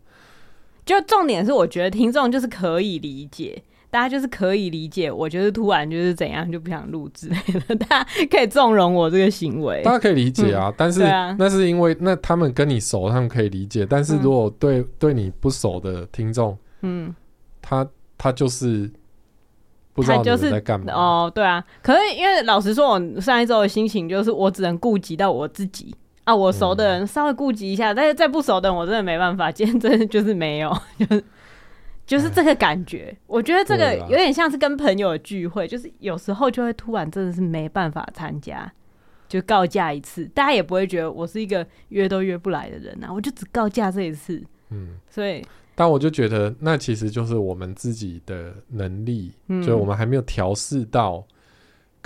[0.85, 3.61] 就重点是，我觉得听众就是可以理解。
[3.89, 9.81] 大家就是可以理解，我就是突然就是怎样就不想录之类的，大家可以纵容我这个行为。
[9.81, 13.85] 大家可以理解啊，嗯、但是、啊、那是因为那他们跟你熟，他们可以理解。
[13.85, 17.15] 但是如果对、嗯、对你不熟的听众，嗯，
[17.61, 18.91] 他他就是
[19.93, 21.31] 不知道你在干嘛、就是、哦。
[21.33, 25.95] 对啊，可是因为老实说，我上一周的心情就是我只能顾及到我自己
[26.25, 29.49] 啊，我熟的人稍微顾及一下，嗯、但是再不熟的人我真的没办法。
[29.49, 31.23] 今天真的就是没有，就是。
[32.07, 38.71] 就是这个感觉，我觉得这个有点像是跟朋友的聚会，就是有时候就会突然真的是没办法参加。
[39.27, 44.41] 就告假一次，大家也不会觉得我是一个约都约不来的人啊，我就只告假这一次。
[44.69, 51.27] 嗯，所以，但我就觉得那其实就是我们自己的能力，嗯，就我们还没有调试到。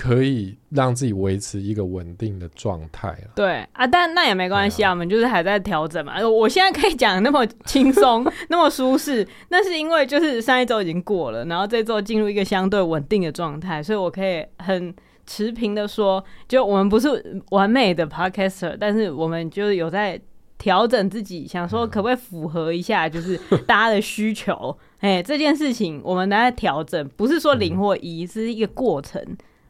[0.02, 3.30] 可以让自己维持一个稳定的状态啊。
[3.36, 6.20] 对啊，但那也没关系啊，我们就是还在调整嘛。
[6.28, 14.92] 我现在可以讲那么轻松，那么舒适，那是因为就是上一周已经过了，然后这周进入一个相对稳定的状态，所以我可以很
[15.28, 20.20] 持平的说，就我们不是完美的 podcaster，但是我们就是有在
[20.58, 24.76] 调整自己，想说可不可以符合一下，就是大家的需求。
[25.02, 29.24] 哎，这件事情我们都在调整，不是说零或一，是一个过程。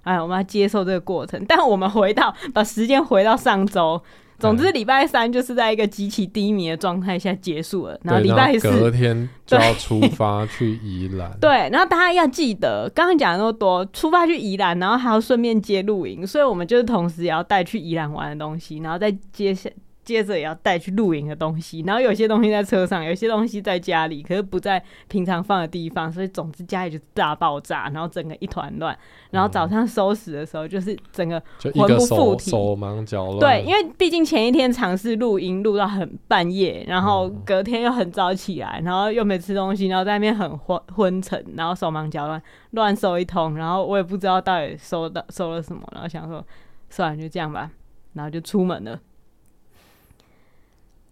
[0.03, 4.01] 哎，我们要接受这个过程，但我们回到把时间回到上周，
[4.39, 11.31] 总之礼拜三就是在一个极其低迷的状态下结束了，然后礼拜四隔天就要出发去宜兰。
[11.39, 19.69] 对，然后大家要记得，刚刚讲那么多，出发去宜兰，然后还要顺便接露营，所以我们就是同时也要带去宜兰玩的东西，然后再接下。
[20.03, 28.97] 接着也要带去露营的东西，然后有些东西在车上，有些东西在家里，可是不在平常放的地方，所以总之家里就大爆炸，然后整个一团乱。
[29.29, 31.41] 然后早上收拾的时候，就是整个
[31.75, 33.39] 魂不附体，手忙脚乱。
[33.39, 46.43] 对，因为毕竟前一天尝试录音录到很半夜，然后隔天又很早起来，然后又没吃东西，然后在那边很昏昏沉，然后手忙脚乱，乱收一通，然后我也不知道到底收到收了什么，然后想说
[46.89, 47.69] 算了，就这样吧，
[48.13, 48.99] 然后就出门了。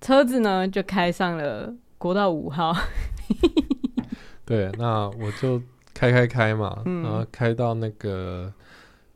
[0.01, 2.75] 车子呢，就开上了国道五号。
[4.45, 5.61] 对，那我就
[5.93, 8.51] 开开开嘛，嗯、然后开到那个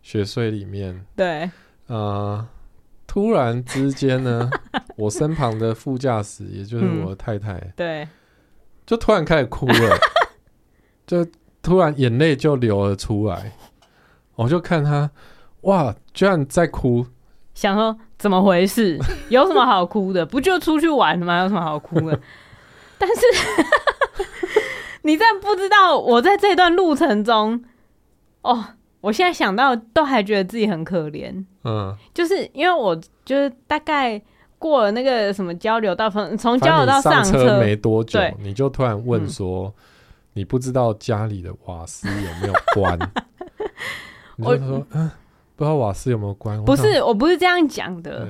[0.01, 1.03] 雪隧里面。
[1.15, 1.49] 对，
[1.87, 2.47] 呃，
[3.07, 4.49] 突然之间呢，
[4.95, 8.07] 我身旁的副驾驶，也就是我的太太，嗯、对，
[8.85, 9.97] 就突然开始哭了，
[11.07, 11.25] 就
[11.61, 13.53] 突然眼泪就流了出来。
[14.35, 15.09] 我就看他，
[15.61, 17.05] 哇，居然在哭。
[17.53, 18.97] 想说怎么回事？
[19.27, 20.25] 有什么好哭的？
[20.25, 21.41] 不就出去玩吗？
[21.41, 22.17] 有什么好哭的？
[22.97, 23.21] 但是
[25.03, 27.61] 你在不知道，我在这段路程中，
[28.43, 28.63] 哦，
[29.01, 31.43] 我现在想到都还觉得自己很可怜。
[31.65, 34.21] 嗯，就是因为我就是大概
[34.57, 39.73] 过了那个什么交流道，从从交流道上车，没多久，对你就突然问说，嗯、
[40.35, 42.97] 你不知道家里的瓦斯有没有关？
[44.37, 45.11] 我就说嗯。
[45.55, 46.63] 不知道瓦斯有没有关？
[46.65, 48.27] 不是，我不是这样讲的。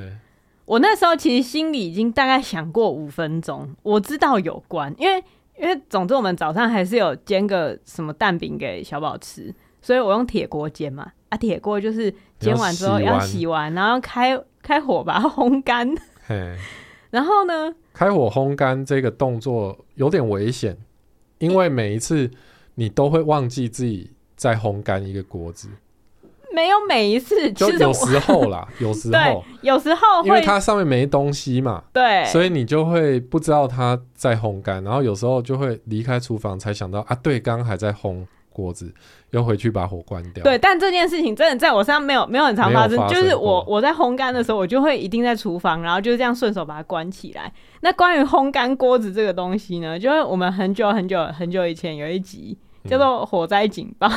[0.66, 5.24] 我那时候其实心里已经大概想过五分钟，我知道有关，因为
[5.60, 11.12] 因为总之我们早上还是有煎个什么蛋饼给小宝吃，所以我用铁锅煎嘛。
[11.30, 15.94] 啊，铁锅就是煎完之后要洗完，然后开开火把它烘干。
[16.28, 16.56] 嘿
[17.12, 20.78] 然后呢，开火烘干这个动作有点危险，
[21.40, 22.32] 因为每一次
[22.76, 25.70] 你都会忘记自己在烘干一个锅子。
[26.54, 38.94] 没有每一次，就有时候啦， 有时候，有时候，因为它上面没东西嘛，对，所以你就会不知道它在烘干，然后有时候就会离开厨房才想到啊，对，刚刚还在烘锅子，
[39.32, 40.44] 又回去把火关掉。
[40.44, 47.52] 对，但这件事情真的在我身上没有没有很常发生，就是我我在烘干的时候，我就会一定在厨房，然后就这样顺手把它关起来。
[47.82, 52.56] 那关于烘干锅子这个东西呢，就是我们很久很久很久以前有一集
[52.88, 54.08] 叫做火灾警报、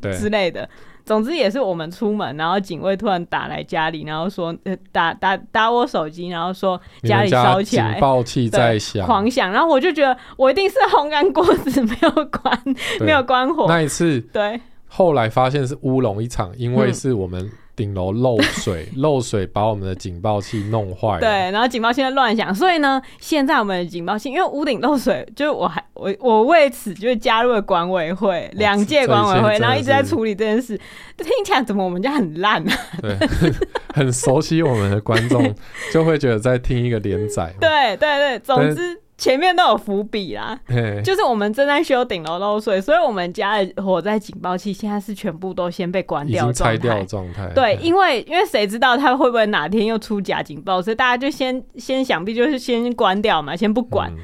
[0.00, 0.66] 嗯、 之类的。
[1.04, 4.54] 总之也是我们出门，然后警卫突然打来家里，然后说
[4.90, 9.50] 打打打我手机，然后说家里烧起来，警报器在响，狂响。
[9.50, 12.62] 然后我就觉得我一定是烘干锅子没有关，
[13.00, 13.66] 没有关火。
[13.68, 17.50] 那一次，对，后来发现是乌龙一场，因为是我们、嗯。
[17.74, 21.20] 顶楼漏水， 漏水把我们的警报器弄坏了。
[21.20, 30.78] 对，然后警报器在乱响，所以呢，现在我们的警报器因为屋顶漏水，就是我还我我为此就是加入了管委会，两届管委会，然后一直在处理这件事。
[31.18, 32.76] 听起来怎么我们家很烂啊？
[33.00, 33.16] 对，
[33.94, 35.54] 很熟悉我们的观众
[35.92, 37.54] 就会觉得在听一个连载。
[37.60, 39.01] 对对对，总之。
[39.22, 40.58] 前面都有伏笔啦，
[41.04, 47.48] 就是我们正在修顶楼漏水，所以我们家的火灾警报器现在是全部都先被关掉，拆掉状态。
[47.54, 54.10] 对，因为因为谁知道它会不会哪天又出假警报，所以大家就先先想必就是先关掉嘛，先不管。
[54.10, 54.18] 嗯、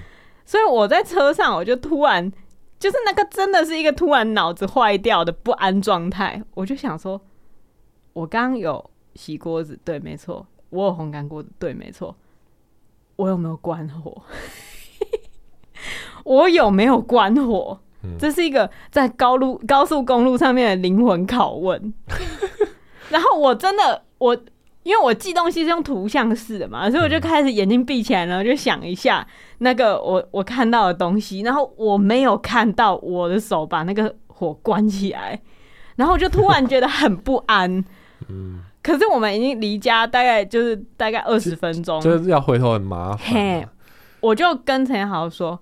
[0.45, 2.29] 所以我在车上，我就突然
[2.81, 7.21] 就是那个真的是一个突然脑子坏掉的不安状态，我就想说，
[8.15, 12.17] 我刚刚有洗锅子，对，没错，我有烘干锅子，对，没错，
[13.15, 14.21] 我有没有关火？
[16.29, 17.79] 我有没有关火？
[18.05, 21.93] 嗯、这是一个在高路高速公路上面的灵魂拷问。
[23.11, 24.35] 然后我真的我，
[24.83, 29.27] 因为我记东西是用图像式的嘛，所以我就开始眼睛闭起来，然后就想一下
[29.59, 31.41] 那个我我看到的东西。
[31.41, 35.41] 然后我没有看到我的手把那个火关起来，
[35.97, 37.85] 然后我就突然觉得很不安。
[38.29, 43.69] 嗯，可是我们已经离家大概就是大概二十分钟，就是要回头很麻烦。
[44.21, 45.59] 我就跟陈豪说，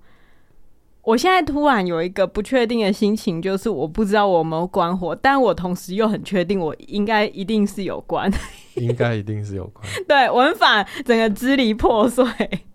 [1.07, 8.29] 我现在突然有一个不确定的心情，就是我不知道我有没有关火，但我同时又很确定我应该一定是有关，
[8.75, 9.87] 应该一定是有关。
[10.05, 12.25] 对，文法整个支离破碎。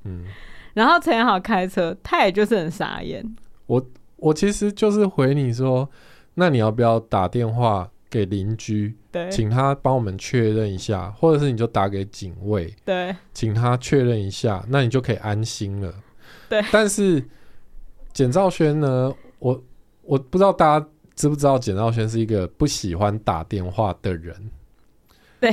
[0.05, 0.25] 嗯，
[0.73, 3.23] 然后陈豪开车，他也就是很傻眼。
[3.67, 5.87] 我我其实就是回你说。
[6.37, 8.97] 那你要不要打电话给邻居？
[9.11, 15.93] 对，请他帮我们确认一下，或者是你就打给警卫，对，请他确认一下，那你就可以安心了。
[16.49, 17.23] 对，但是
[18.13, 19.13] 简兆轩呢？
[19.39, 19.63] 我
[20.03, 24.35] 我不知道大家知不知道，简兆轩是一个不喜欢打电话的人。
[25.41, 25.51] 对，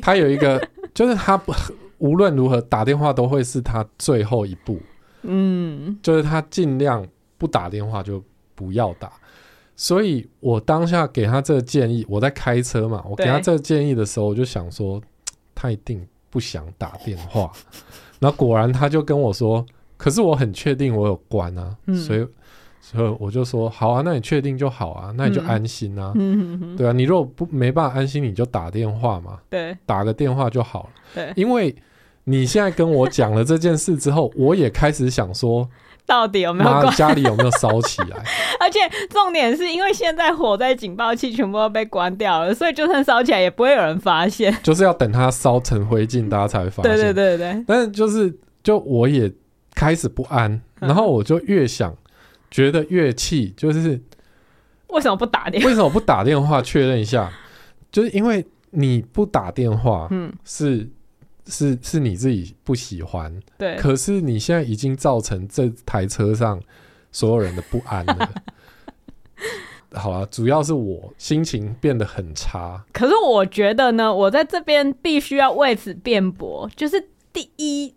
[0.00, 0.60] 他有一个，
[0.92, 1.52] 就是他不
[1.98, 4.80] 无论如何打电话都会是他最后一步。
[5.22, 7.06] 嗯，就是他尽量
[7.38, 8.22] 不打电话就
[8.54, 9.12] 不要打。
[9.76, 15.00] 所以我当下给他这个建议，我在开车嘛，我给他这个建议的时候，我就想说，
[15.54, 17.52] 他一定不想打电话。
[18.18, 19.64] 然后果然他就跟我说，
[19.96, 22.26] 可是我很确定我有关啊，嗯、所以
[22.80, 31.74] 所以我就说，好啊，那你确定就好啊，那你就安心啊，嗯、对啊，你如果不没办法安心，你就打电话嘛，对，打个电话就好了，对，因为
[32.24, 35.68] 你现在跟我讲了这件事之后，我也开始想说。
[36.06, 36.94] 到底有没有关？
[36.94, 38.16] 家里有没有烧起来？
[38.60, 38.78] 而且
[39.10, 44.56] 重点是因为现在火灾警报器全部都被关掉了，所以就算烧起来也不会有人发现。
[44.62, 46.94] 就是要等它烧成灰烬，大家才会发现。
[46.94, 47.64] 对对对对。
[47.66, 48.32] 但是就是，
[48.62, 49.28] 就我也
[49.76, 51.96] 开始不安，然后我就越想，
[52.50, 54.02] 觉得越气，就是
[54.88, 55.68] 为什么不打电话？
[55.68, 57.32] 为什么不打电话确认一下？
[57.92, 60.90] 就是因为你不打电话，嗯，是。
[61.48, 66.60] 是是你自己不喜欢，对，可是你现在已经造成这台车上
[67.12, 68.32] 所有人的不安了。
[69.94, 72.84] 好了，主要是我心情变得很差。
[72.92, 76.68] 可是我觉得呢，我在这边必须要为此辩驳。
[76.74, 77.94] 就是第一，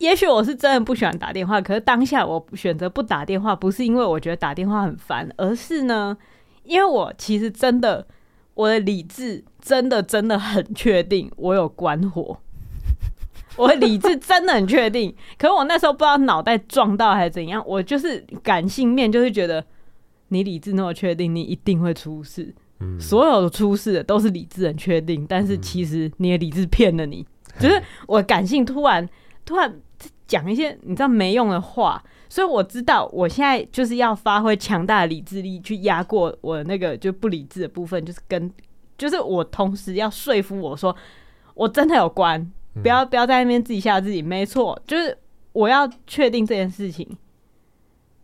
[0.00, 6.16] 也许我是真的不喜欢打电话，可是当下我选择不打电话，不是因为我觉得打电话很烦，而是呢，
[6.64, 8.06] 因为我其实真的，
[8.54, 12.38] 我的理智真的真的很确定我有关火。
[13.56, 19.62] 我的理智真的很确定，可是我那时候不知道脑袋撞到还是怎样，我就是感性面就是觉得
[20.28, 22.54] 你理智那么确定，你一定会出事。
[22.78, 27.26] 嗯，所有的出事的都是理智很确定，但是其实你的理智骗了你，
[27.58, 29.06] 就是我感性突然
[29.44, 29.70] 突然
[30.30, 38.50] 讲一些你知道没用的话，所以我知道我现在就是要发挥强大的理智力去压过我那个就不理智的部分，就是跟
[38.96, 40.94] 就是我同时要说服我说
[41.54, 42.50] 我真的有关。
[42.82, 45.18] 不要不要在那边自己吓自己，没错，就是
[45.52, 47.04] 我要确定这件事情。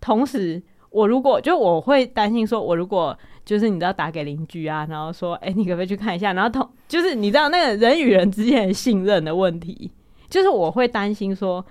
[0.01, 6.33] 同时，我如果就我会担心说，我如果就是你知道打给邻居啊，然后说，哎，你可不可以去看一下？
[6.33, 9.91] 然后同就是你知道那个人与人之间的信任的问题，
[10.31, 11.67] 就是我会担心说，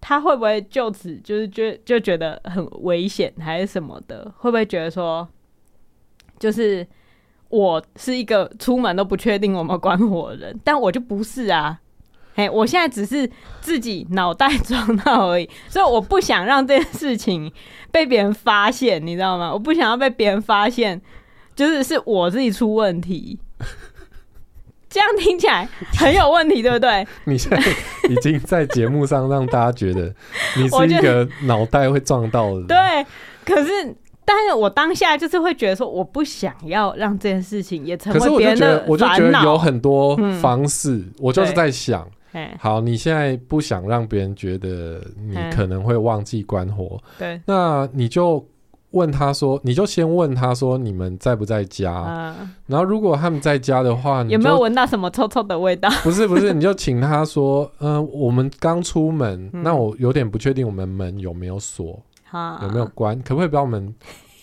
[0.00, 4.32] 他会不会就此就是觉就觉得很危险还是什么的？
[4.38, 5.28] 会不会觉得说，
[6.38, 6.86] 就是
[7.48, 11.78] 我是一个出门都不确定我们关火的人，但我就不是啊。
[12.36, 13.28] 哎，我现在只是
[13.60, 17.52] 自己脑袋撞到而已，所以我不想让这件事情
[17.90, 19.52] 被别人发现，你知道吗？
[19.52, 20.98] 我不想要被别人发现，
[21.54, 23.38] 就是是我自己出问题。
[24.90, 25.66] 这样听起来
[25.96, 27.06] 很有问题，对不对？
[27.24, 27.58] 你现在
[28.10, 30.12] 已经在节目上让大家觉得
[30.58, 32.66] 你是一个脑袋会撞到的人。
[32.66, 32.76] 对，
[33.44, 33.96] 可是。
[34.22, 38.92] 但是我当下就是会觉得说，我不想要让这件事事情也成为别人的烦恼。
[38.92, 42.08] 我就觉得有很多方式，嗯、我就是在想，
[42.56, 48.46] 好，你现在不想让别人觉得你可能会忘记关火，对，那你就
[48.90, 52.04] 问他说，你就先问他说，你们在不在家？
[52.08, 55.88] 嗯、然后如果他们在家的话，有没有闻到什么臭臭的味道？
[56.02, 62.00] 不是不是，你就请他说，嗯、呃，我们刚出门，嗯、那我有点不确定我们门有没有锁。
[62.62, 63.20] 有没有关？
[63.22, 63.92] 可不可以帮我们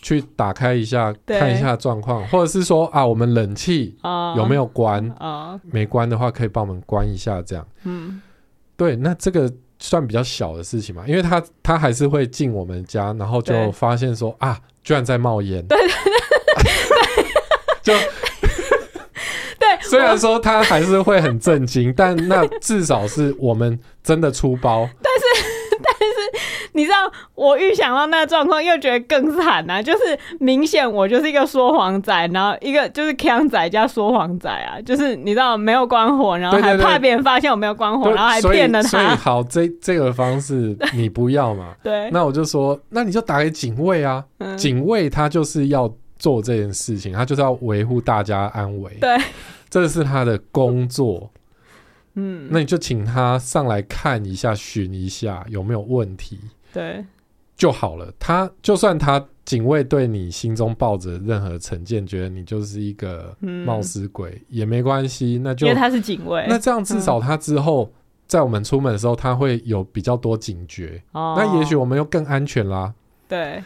[0.02, 2.28] 去打开一下，看一下状况？
[2.28, 3.98] 或者是说啊，我们冷气
[4.36, 5.10] 有没有关？
[5.18, 7.66] 啊，没关的话，可以帮我们关一下，这样。
[7.86, 8.22] 嗯，
[8.76, 9.50] 对，那这个
[9.80, 15.66] 算比较小的事情嘛，因为他他还是会进我们家，然后就发现说啊，居然在冒烟。
[15.68, 15.88] 对对
[17.84, 17.94] 对，就
[19.60, 24.90] 对， 虽然说他还是会很震惊，但那至少是我们真的出包。
[25.02, 25.27] 但是。
[26.78, 29.82] 你知道，我预想到那个状况，又觉得更惨啊！
[29.82, 34.80] 就是明显我就是一个说谎仔，然后一个就是锵仔加说谎仔啊！
[34.82, 38.90] 就是你知道没有关火，然后还怕别人发现我没有关火，然后还骗了他。
[38.90, 41.74] 所以好，这这个方式你不要嘛？
[41.84, 42.12] 对。
[42.12, 44.24] 那我就说，那你就打给警卫啊！
[44.56, 48.92] 警卫他就是要做这件事情，他就是要维护大家安危。
[49.02, 49.18] 对。
[49.70, 51.32] 这是他的工作。
[52.20, 56.40] 嗯，那你就请他上来看一下，巡一下有没有问题，
[56.74, 57.06] 对，
[57.56, 58.12] 就好了。
[58.20, 67.94] 他就算他警卫对你心中抱着任何成见，觉得你就是一个冒失鬼，嗯、也没关系，那就因为他是警卫，那这样至少他之后、嗯、
[68.28, 71.02] 在我们出门的时候，他会有比较多警觉。
[71.12, 72.94] 哦，那也许我们又更安全啦。
[73.28, 73.64] 对。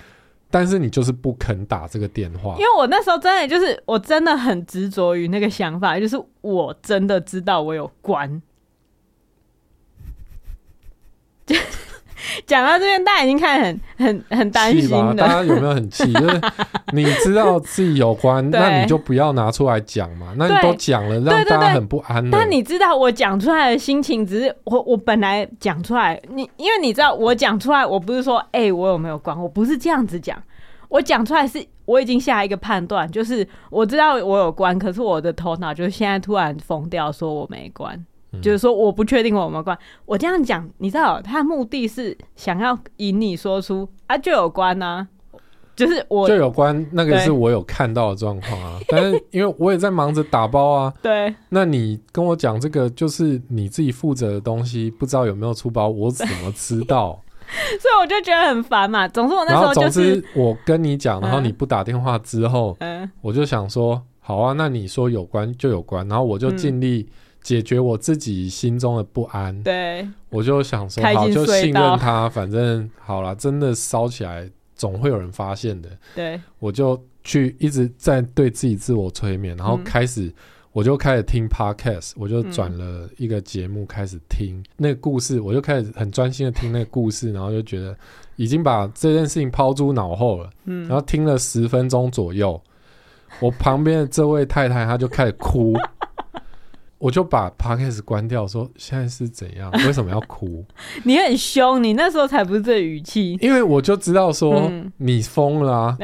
[0.53, 8.41] 但是你就是不肯打这个电话，因为我那时候真的就是我真的很执着于那个想法，就是我真的知道我有关。
[12.47, 15.13] 讲到这边，大家已经看很 很很担心了。
[15.15, 16.11] 大家有没有很气？
[16.13, 16.41] 就是
[16.93, 20.33] 你知道自己有关，那你就不要拿出来讲嘛。
[20.37, 22.29] 那你都讲了，让大家很不安。
[22.29, 30.41] 但你知道我讲出来的心情，只是我我本来讲出来，你因为你知道我讲出来，我不是说哎、欸、我有没有关，我不是这样子讲。
[30.89, 37.97] 我讲出来是我已经下一个判断，就是我知道我有关，可是我的头脑就是现在突然疯掉，说我没关。
[38.39, 39.77] 就是说，我不确定我有没有关。
[40.05, 45.07] 我这样讲，你知道，他的目的是想要引你说出啊，就有关呐、啊，
[45.75, 46.85] 就是我就有关。
[46.91, 50.93] 那个是我有看到的状况啊， 但是因为我也在忙着打包啊。
[51.03, 57.21] 对，那你跟我讲这个，就是你自己负责的东西，不知道有没有出包，我怎么知道？
[57.81, 59.05] 所以我就觉得很烦嘛。
[59.09, 67.09] 总之我那时候就是，我跟你讲，然后你不打电话之后，嗯，我就想说，好啊，那你说有关就有关，然后我就尽力。
[67.41, 80.33] 解决我自己心中的不安，对，我就想说，好，就信任他，反正好了，真的烧起来总会有人发现的，对，我就去一直在对自己自我催眠，然后开始、嗯、
[80.71, 87.97] 我就开始听 podcast，我就转了一个节目开始听、嗯、那个故事，我就开始很专心的听那个故事，然后就觉得
[88.35, 92.61] 已经把这件事情抛诸脑后了，嗯，然后听了十分钟左右，
[93.39, 95.75] 我旁边的这位太太她就开始哭。
[97.01, 99.71] 我就把 podcast 关掉，说现在是怎样？
[99.87, 100.63] 为什么要哭？
[101.03, 103.35] 你很凶，你那时候才不是这语气。
[103.41, 105.97] 因为我就知道说你疯了啊！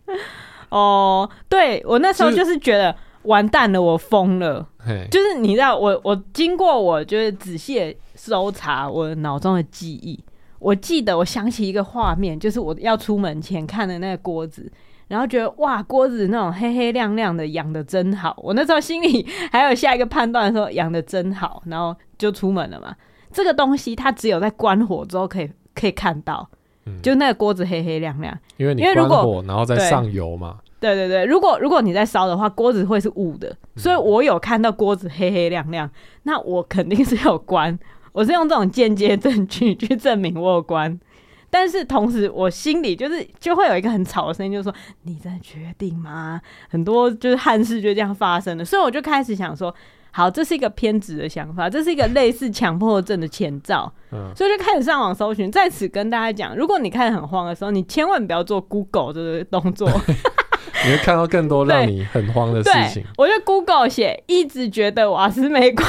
[0.70, 4.66] 哦，对，我那时候就是觉得完蛋了，我疯了。
[5.10, 10.18] 就是你知道，我我经过我就是仔细搜查我脑中的记忆，
[10.58, 14.72] 我记得我想起一个画面，就是我要出门前看的那个锅子。
[15.14, 18.34] 然后觉得哇，锅子那种黑黑亮亮的，养的真好。
[18.42, 22.92] 我那时候心里 还有下一个判断说养的真好，然后就出门了嘛。
[23.30, 26.48] 这个东西它只有在关火之后可以可以看到，
[26.86, 28.36] 嗯、就那个锅子黑黑亮亮。
[28.56, 30.56] 因为你关火，然后再上油嘛。
[30.80, 33.56] 对对对，如果如果你在烧的话，锅子会是雾的。
[33.76, 35.88] 所以我有看到锅子黑黑亮亮，
[36.24, 37.78] 那我肯定是有关。
[38.10, 40.98] 我是用这种间接证据 去证明我有关。
[41.54, 44.74] 但是同时，我心里就是就会有一个很吵的声音，就是说
[45.04, 46.40] 你在决定吗？
[46.68, 49.72] 很多就是憾事就这样发生了，所以我就开始想说，
[50.10, 55.48] 好，这是一个偏执的想法，这是一个类似强迫症的前兆，嗯，所以就开始上网搜寻。
[55.52, 59.88] 在此跟大家讲，如果你开始很慌的时候，你千万不要做 Google 这个动作，
[60.84, 63.04] 你会看到更多让你很慌的事情。
[63.16, 65.88] 我就 Google 写，一直觉得瓦斯没关。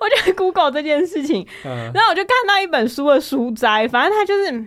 [0.00, 4.66] 我就 Google 这件事情，然后我就看到一本书的书摘，反正他就是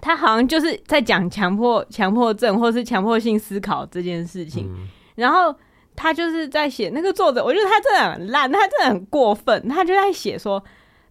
[0.00, 4.74] 他好像就是在讲强迫强迫症或是强迫性思考这件事情，
[5.16, 5.54] 然后
[5.94, 10.62] 他就是在写那个作者，我觉得他真的很烂，他真的很过分，他就在写说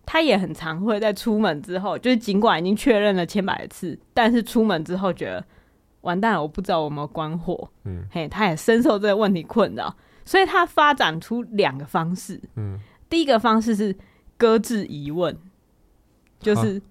[0.06, 5.46] 他也很常会在出门之后，就是尽管已经确认了千百次，但是出门之后觉得
[6.02, 9.96] 完蛋了，我不知道我有没有关火，嗯，嘿，他也深受这个问题困扰，
[10.26, 12.80] 所以他发展出两个方式，嗯。
[13.14, 13.96] 第一个方式是
[14.38, 15.38] 搁置疑问，
[16.40, 16.82] 就是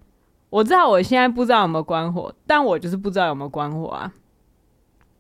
[0.51, 4.13] 我知道我现在不知道有没有关火，但我就是不知道有没有关火啊。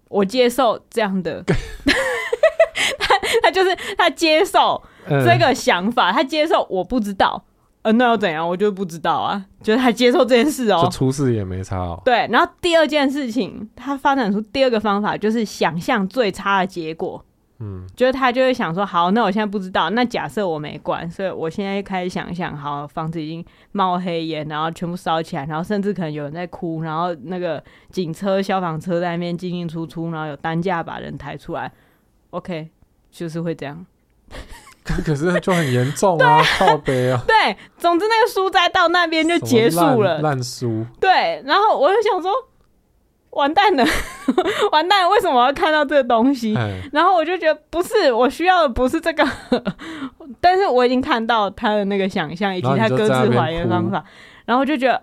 [0.08, 1.42] 我接受这样的，
[3.00, 7.42] 他他就是他接受这个想法，他接受我不知道，
[7.82, 8.48] 呃，那又怎样？
[8.48, 12.00] 我就不知道啊，就是他接受这件事哦，就出事也没差哦。
[12.04, 17.24] 对，然后第二件事情，他发展出第二个方法，就是想象最差的结果。
[17.64, 31.70] 嗯，就是他就会想说，好，那我现在不知道，那假设我没关，所以我现在开始想想，好，房子已经冒黑烟，然后全部烧起来，然后甚至可能有人在哭，然后那个警车、消防车在那边进进出出，然后有担架把人抬出来
[32.30, 32.68] ，OK，
[33.12, 33.86] 就是会这样。
[34.84, 37.22] 可是就很严重啊，靠北啊。
[37.28, 40.84] 对，总之那个书斋到那边就结束了，烂书。
[40.98, 42.32] 对，然后我就想说。
[43.32, 43.84] 完蛋了，
[44.72, 45.08] 完蛋了！
[45.08, 46.54] 为什么我要看到这个东西？
[46.92, 49.26] 然后我就觉得不是，我需要的不是这个，
[50.40, 54.04] 但是我已经看到他的那个想象以及他搁置怀疑的方法，
[54.44, 55.02] 然后就觉得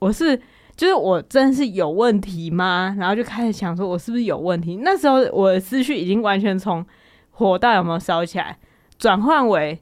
[0.00, 0.36] 我是
[0.76, 2.96] 就是我真的是有问题吗？
[2.98, 4.80] 然后就开始想说，我是不是有问题？
[4.82, 6.84] 那时候我的思绪已经完全从
[7.30, 8.58] 火到有没有烧起来，
[8.98, 9.80] 转换为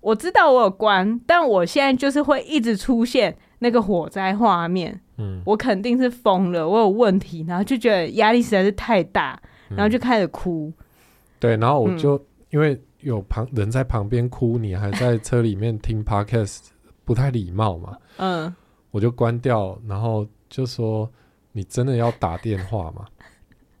[0.00, 5.02] 我知道我有关，但我现在就是会一直出现那个火灾画面。
[5.20, 10.72] 嗯，我肯定是疯了，我有问题，然后就觉得压力实在是太大，然后就开始哭。
[10.76, 10.84] 嗯、
[11.38, 16.68] 对，然后我就、嗯、因为有旁人在旁边哭，你还在车里面听 podcast，
[17.04, 17.96] 不太礼貌嘛。
[18.16, 18.54] 嗯。
[18.92, 21.08] 我就关掉，然后就说
[21.52, 23.04] ：“你真的要打电话吗？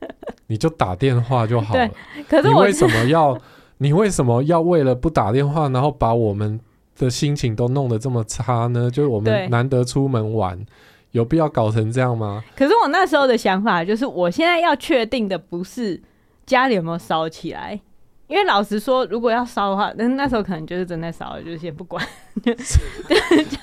[0.46, 1.90] 你就打电话就好了。
[2.28, 3.36] 可是你为什么要？
[3.78, 6.60] 你为什么要为了不打电话，然后把我们
[6.96, 8.88] 的心情都弄得这么差呢？
[8.88, 10.64] 就是我们难得出门玩，
[11.12, 12.42] 有必要搞成这样吗？
[12.56, 16.00] 可是我那时候的想法就是，我现在要确定的不是
[16.46, 17.80] 家里有没有烧起来，
[18.28, 22.04] 因为老实说，如果要烧的话，那那时候可能就是真的烧了，就先不管。”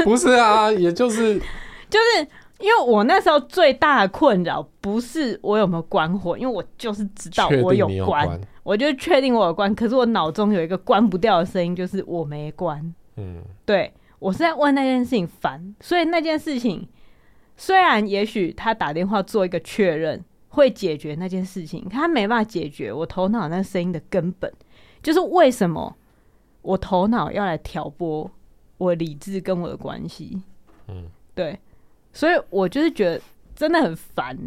[0.04, 1.40] 不是啊，也就是
[1.90, 2.28] 就是
[2.60, 9.74] 因为我那时候最大的困扰不是我有没有关火，因为我就是知道我有关，有关我就确定我有关。
[9.74, 12.94] 可是我脑中有一个关不掉的声音，就是我没关。
[13.16, 16.88] 嗯，对，我是在问那件事情烦，所以那件事情
[17.58, 24.50] 虽然也许他打电话做一个确认会解决那件事情，他没办法解决我头脑那声音的根本，
[25.04, 25.98] 就是为什么
[26.62, 28.32] 我头脑要来挑拨。
[28.80, 30.40] 我理智跟我的关系，
[30.88, 31.60] 嗯，对，
[32.14, 33.20] 所以我就是觉得
[33.56, 34.38] 真的很烦。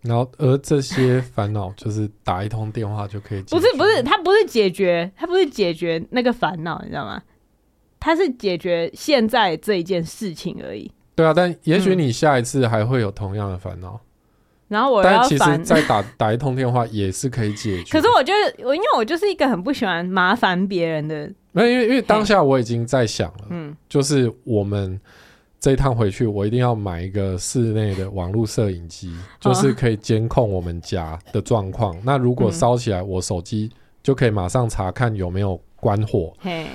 [0.00, 3.56] 然后，而这些烦恼就是打一通电话就可以解决。
[3.56, 7.22] 不是，不是，他不是解决，他不是解决那个烦恼，你知道吗？
[8.00, 10.90] 他是解决现在这一件事情而已。
[11.16, 13.94] 对啊，但也许你下一次还会有同样的烦恼。
[13.94, 14.00] 嗯
[14.68, 17.92] 然后我要但其实再打 打一通电话也是可以解决。
[17.92, 21.32] 可是我觉得我因为我就是一个很不喜欢麻烦别人的。
[21.52, 25.00] 没有，因为因为当下我已经在想了，嗯，就是我们
[25.60, 31.94] 这一趟回去，我一定要买一个室内的网络摄影机，就是可以监控我们家的状况。
[31.94, 33.70] 哦、那如果烧起来，我手机
[34.02, 36.32] 就可以马上查看有没有关火。
[36.40, 36.66] 嘿，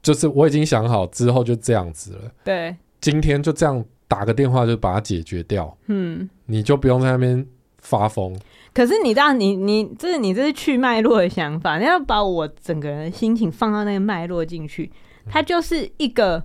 [0.00, 2.30] 就是我已经想好之后就这样子了。
[2.44, 3.84] 对，今天就这样。
[4.10, 7.46] 打个电话就把它解决掉，嗯，你就不用在那边
[7.76, 8.34] 发疯。
[8.72, 14.90] 可是你知道，你你这是你这是去脉络的想法，你要把我整个人的心情放到那个脉络进去，
[15.26, 16.42] 它就是一个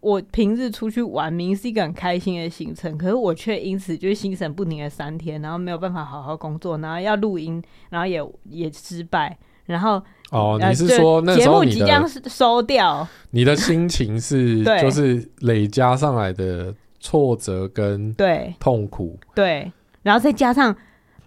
[0.00, 9.36] 我平日出去玩，明明是一个很开心的行程，可是我却因此就是心神不宁了三天，然后没有办法好好工作，然后要录音，然后也也失败，
[9.66, 10.02] 然后。
[10.30, 16.74] 哦，你是说那时候你的节目即将收掉，你的心情是 就是累加上来的。
[16.98, 18.52] 挫折跟对。
[18.58, 19.16] 痛苦。
[19.32, 19.70] 对，
[20.02, 20.74] 然后再加上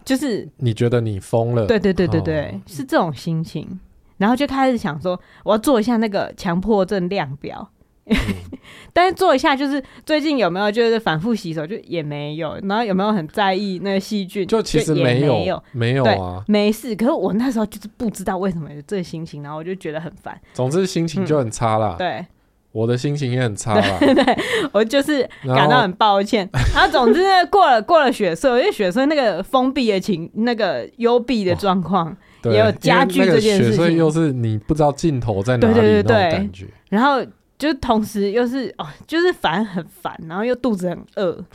[0.04, 3.80] 就是你觉得你疯了，对对对对对，哦、是这种心情，
[4.18, 7.79] 然后就开始想说我要做一下那个强迫症量表，嗯、
[8.92, 16.96] 但是做一下就是最近有没有就是反复洗手就也没有，然后有没有很在意那个细菌，就其实没有没有没有啊，没事。
[16.96, 22.26] 可是我那时候就是不知道为什么有这个心情，然后我就觉得很烦，总之心情就很差啦、嗯，对。
[22.72, 23.98] 我的心情也很差吧？
[24.00, 24.38] 对， 对，
[24.72, 26.48] 我就是感到很抱歉。
[26.72, 33.86] 然后，总之呢，过了过了雪隧，因为雪隧那个封闭的情，那个幽闭的状况 也有加剧这件事情。
[33.86, 36.68] 雪隧又是你不知道尽头在哪里，对对对对，那种感觉。
[36.90, 37.26] 然后
[37.60, 41.46] 就是同时又是哦，就是烦很烦，然后又肚子很饿。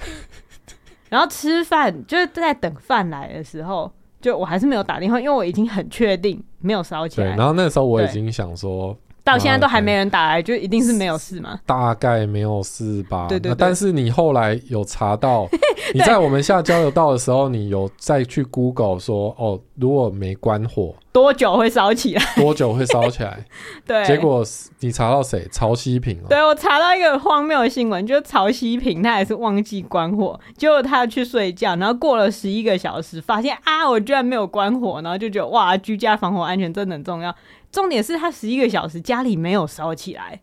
[1.11, 3.90] 然后吃饭就是在等饭来的时候，
[4.20, 7.30] 就我还是没有打电话，因为我已经很确定没有烧起来。
[7.30, 8.96] 对，然后那时候我已经想说。
[9.25, 11.59] 到现在都还没人打来，就一定是没有事吗？
[11.64, 13.27] 大概没有事吧。
[13.27, 13.57] 对对对。
[13.59, 15.49] 但是你后来有查到，
[15.95, 22.22] 你在我们下交流道的时候，你有再去 Google 说，哦，如果没关火，多久会烧起来？
[22.37, 23.47] 多久会烧起来？
[23.87, 24.05] 对。
[24.05, 24.45] 结果
[24.81, 25.49] 你查到谁？
[25.51, 26.27] 曹希平哦。
[26.29, 37.35] 对，我查到一个荒谬的新闻，就是曹希平他也是忘记关火，结果他去睡觉，然后过了十一个小时，发现啊，我居然没有关火，然后就觉得哇，居家防火安全真的很重要。
[37.75, 40.41] 重点是他十一个小时家里没有烧起来。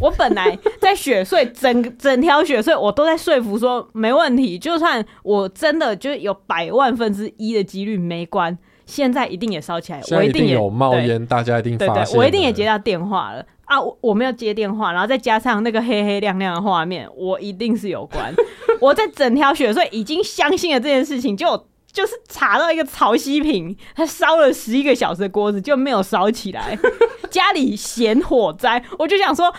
[0.00, 8.56] 我本来在雪隧整整条雪隧，我都在说服说没问题，就算我真的就有百万分之一的几率没关，
[8.86, 10.00] 现在一定也烧起来。
[10.12, 11.94] 我一定有冒烟，大家一定发现。
[12.04, 13.80] 对对，我一定也接到电话了啊！
[13.80, 18.32] 我我没有接电话，然后再加上那个黑黑亮亮的画面，我一定是有关。
[18.80, 21.66] 我在整条雪隧已经相信了这件事情，就。
[21.92, 26.78] 就是查到一个潮汐瓶，他烧了十一个小时的锅子就没有烧起来，
[27.30, 29.52] 家里嫌火灾，我就想说，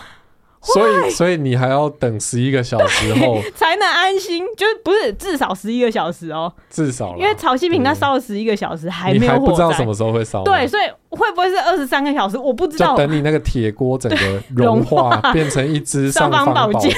[0.62, 12.38] 所以，所以你还要等十一个小时后 才能安心，就是不是至少十一个小时哦，至少，因为曹西平他烧了十一个小时还没有火，你还不知道什么时候会烧，对，所以会不会是二十三个小时？
[12.38, 16.94] 我不知道，等你那个铁锅整个融化， 变成一支上方宝剑，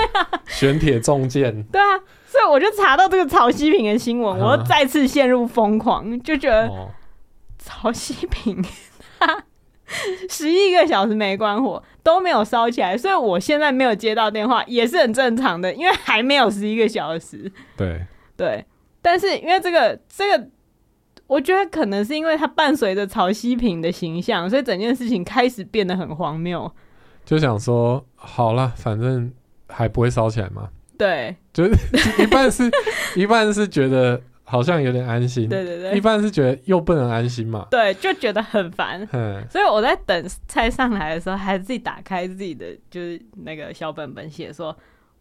[0.46, 1.96] 玄铁重剑，对啊，
[2.26, 6.70] 所以我就查到这个曹西平的新闻，我又再次陷入疯狂，就觉得
[7.58, 8.62] 潮汐坪。
[10.28, 17.50] 十一个小时没关火都没有烧起来，所以我现在没有接到电话也是很正常的，因为还没有十一个小时。
[17.76, 18.04] 对
[18.36, 18.64] 对，
[19.00, 20.48] 但是因为这个这个，
[21.26, 26.70] 我觉得可能是因为它伴随着潮汐坪的形象，所以整件事情开始变得很荒谬。
[27.24, 29.32] 就想说，好了，反正
[29.68, 30.68] 还不会烧起来嘛。
[30.98, 31.72] 对，就是
[32.22, 32.70] 一半是
[33.14, 34.20] 一半是觉得。
[34.48, 39.04] 好像有点安心，对对对，一般是觉得又不能安心嘛，对，就觉得很烦，
[39.50, 44.74] 所以我在等菜上来的时候，还是自己打开自己的就是那个小本本写说，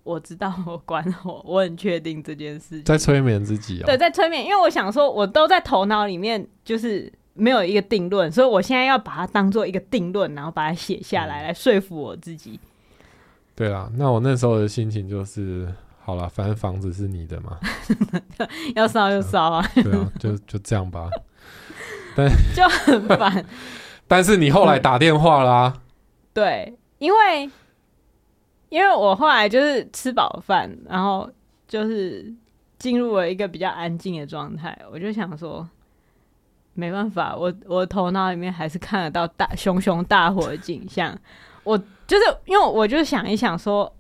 [0.04, 12.60] 我知道我管我，我很确定这件事情，在催眠自己哦，对，在催眠，因为我想说，我都在头脑里面就是没有一个定论，所以我现在要把它当做一个定论，然后把它写下来，来说服我自己。
[13.56, 15.68] 对啊，那我那时候的心情就是。
[16.06, 17.58] 好了，反正房子是你的嘛，
[18.78, 21.10] 要烧就烧啊， 对啊，就就这样吧。
[22.16, 23.44] 但 就很烦。
[24.08, 25.82] 但是你后来打电话啦、啊嗯，
[26.32, 27.50] 对，因为
[28.70, 31.28] 因为我后来就是吃饱饭，然后
[31.68, 32.32] 就是
[32.78, 35.68] 进入了一个比较安静的状态，我就想说，
[36.76, 41.18] 没办法，我我头脑里面还是看得到大熊熊大火的景象，
[41.64, 41.76] 我
[42.06, 43.92] 就是因为我就想一想说。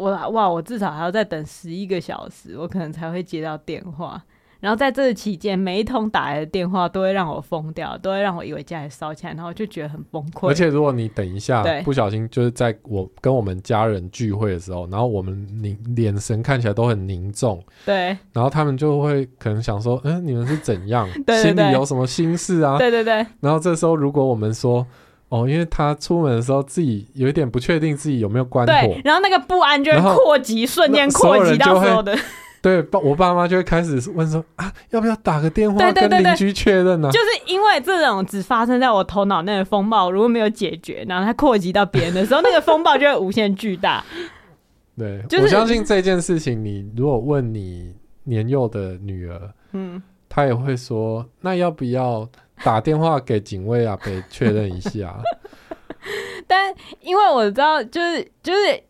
[0.00, 0.48] 我哇！
[0.48, 4.22] 我至少还要再等十一个小时，我可能才会接到电话。
[4.60, 10.48] 然后在这期间，每一通打来的电话都会让我疯掉，都会让我以为家里烧起来，然后就觉得很崩溃。
[10.48, 21.08] 而且如果你等一下不小心，就是在我跟我们家人聚会的时候，然后我们凝眼神看起来都很凝重，对，然后他们就会可能想说：“嗯，你们是怎样？
[21.26, 23.26] 对对对，心里有什么心事啊？”对对对。
[23.40, 24.86] 然后这时候如果我们说。
[25.30, 32.14] 哦，因为他出门的时候自己有一点不确定自己有没有关火，对，然后那个不安就会扩及，瞬间扩及到所有的。
[32.60, 37.10] 对，爸，我爸妈就会开始问说啊，要不要打个电话跟邻居确认呢、啊？
[37.10, 44.04] 就是因为这种只发生在我头脑内的风暴，如果没有解决，然后它扩及到别人的时候，那个风暴就会无限巨大。
[44.98, 49.40] 对、就是，我相信这件事情，你如果问你年幼的女儿，
[49.72, 52.28] 嗯，她也会说，那要不要？
[52.64, 55.16] 打电话给警卫啊，可以确认一下。
[56.46, 58.80] 但因为我知道，就是就是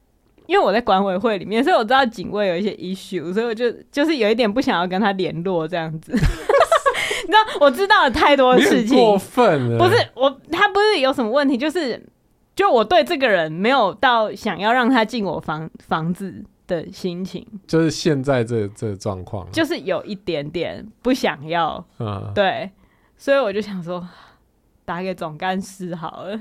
[0.46, 6.12] 因为我在管委会里面，所以我知道警卫有一些 issue，所以我就就是有一点不想要跟他联络这样子。
[7.22, 9.78] 你知道，我知道了太多事情，过分了。
[9.78, 12.00] 不是我，他不是有什么问题，就是
[12.56, 17.46] 就我对这个人没有到想要让他进我房房子的心情。
[17.66, 21.84] 就是现在这这状况，就是有一点点不想要。
[21.98, 22.70] 嗯，对。
[23.20, 24.02] 所以我就想说，
[24.86, 26.34] 打给总干事好了。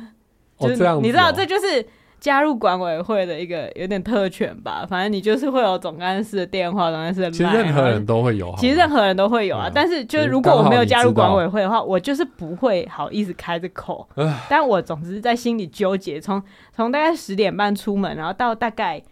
[0.59, 1.01] 哦，这样哦。
[1.03, 1.85] 你知道，这就是
[2.21, 4.85] 加入管委会的一个有点特权吧？
[4.89, 7.31] 反正你就是会有总干事的电话，总干事的。
[7.31, 9.69] 其实任何人都会有，其实任何人都会有啊。
[9.69, 14.07] 但是，就是如果我没有加入管委会的话，我就是不会好意思开这口。
[14.47, 16.41] 但我总之在心里纠结，从
[16.73, 19.03] 从大概十点半出门，然后到大概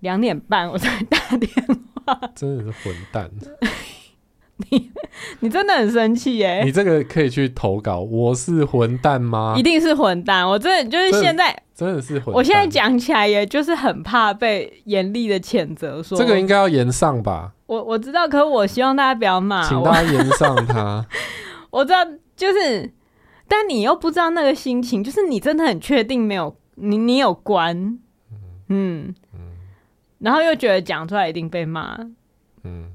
[0.00, 1.50] 两点半我才打电
[2.06, 2.18] 话。
[2.34, 3.30] 真的是混蛋。
[4.70, 4.90] 你
[5.40, 6.62] 你真的很生气耶！
[6.64, 9.54] 你这个可以去投稿，我是混蛋吗？
[9.54, 10.48] 一定是混蛋！
[10.48, 12.34] 我真的就是现在真的是混蛋。
[12.34, 16.02] 我现在讲起来，也就是很怕被严厉的谴责。
[16.02, 17.52] 说这个应该要严上吧？
[17.66, 21.04] 我我知道，可是我希望大家不要骂，请大家严上他。
[21.68, 22.02] 我知道，
[22.34, 22.90] 就是，
[23.46, 27.76] 但你又不知道那个心情，就是你真的很确定没有你，你有关，
[28.32, 28.38] 嗯
[28.68, 29.40] 嗯，嗯，
[30.20, 31.98] 然后又觉得讲出来一定被骂，
[32.64, 32.86] 嗯，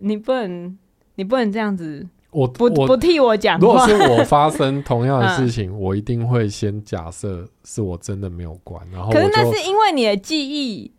[0.00, 0.76] 你不能。
[1.16, 3.58] 你不能这样子，我不我不替我讲。
[3.60, 10.90] 如果是我发生同样的事情，嗯、 我一定会先假设是我真的没有关，然后可是那是因为你的记忆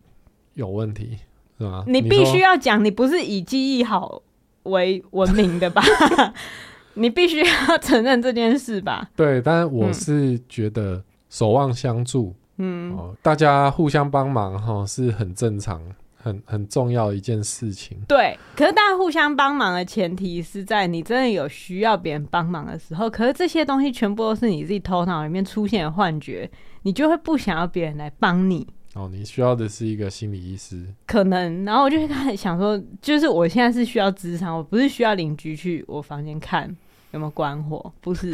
[0.54, 1.18] 有问题，
[1.58, 1.84] 是吗？
[1.88, 4.22] 你必须要讲，你不是以记忆好
[4.64, 5.84] 为闻名的吧？
[6.98, 9.10] 你必须要承认这件事吧？
[9.18, 15.82] 对，但是我是觉得守望相助，嗯，呃、大家互相帮忙哈是很正常。
[16.26, 18.36] 很很重要的一件事情，对。
[18.56, 23.08] 可是大家互相帮忙的前提是在你真的有需要别人帮忙的时候。
[23.08, 26.50] 可是这些东西全部都是你自己头脑里面出现的幻觉，
[26.82, 28.68] 你就会不想要别人来帮你。
[28.96, 31.64] 哦，你需要的是一个心理医师，可能。
[31.64, 36.76] 然后我就开始想说，就是我现在是需要咨商，我不是需要邻居去我房间看。
[37.16, 38.34] 有没有关火，不是。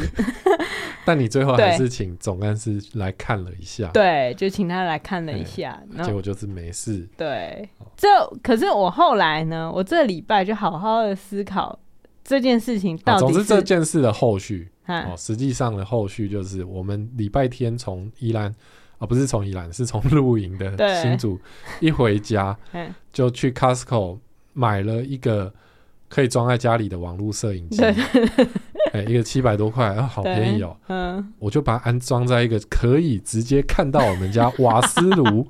[1.06, 7.08] 但你最后还是请总干事来看了一下，对，就请他来看了一下，结果就是没事。
[7.16, 8.08] 对，这
[8.42, 11.78] 可是我后来呢，我这礼拜就好好的思考
[12.24, 13.32] 这件事情到底是。
[13.32, 18.54] 总之这件事的后续哦，实际上的后续就是我们礼拜天从宜兰，
[18.98, 21.38] 啊，不是从宜兰，是从露营的新组
[21.80, 22.56] 一回家，
[23.12, 24.18] 就去 Costco
[24.52, 25.52] 买了一个
[26.08, 27.82] 可以装在家里的网络摄影机。
[28.92, 30.76] 哎、欸，一个七百多块，啊，好便宜哦。
[30.88, 35.46] 嗯，我就把它安装在一个可以直接看到我们家瓦斯炉。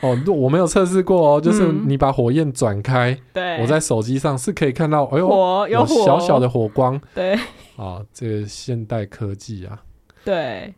[0.00, 7.00] 哦，我没有测试过哦，就是你把火焰转开，对、嗯，我在手机上是可以看到，哎呦，火有火，有小小的火光。
[7.14, 7.34] 对，
[7.78, 9.80] 啊，这个现代科技啊。
[10.24, 10.74] 对，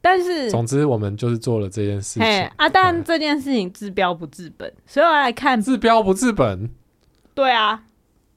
[0.00, 2.22] 但是总之我们就是做了这件事情
[2.56, 6.70] 啊，但这件事情治标不治本，所以我来看治标不治本。
[7.34, 7.82] 对啊。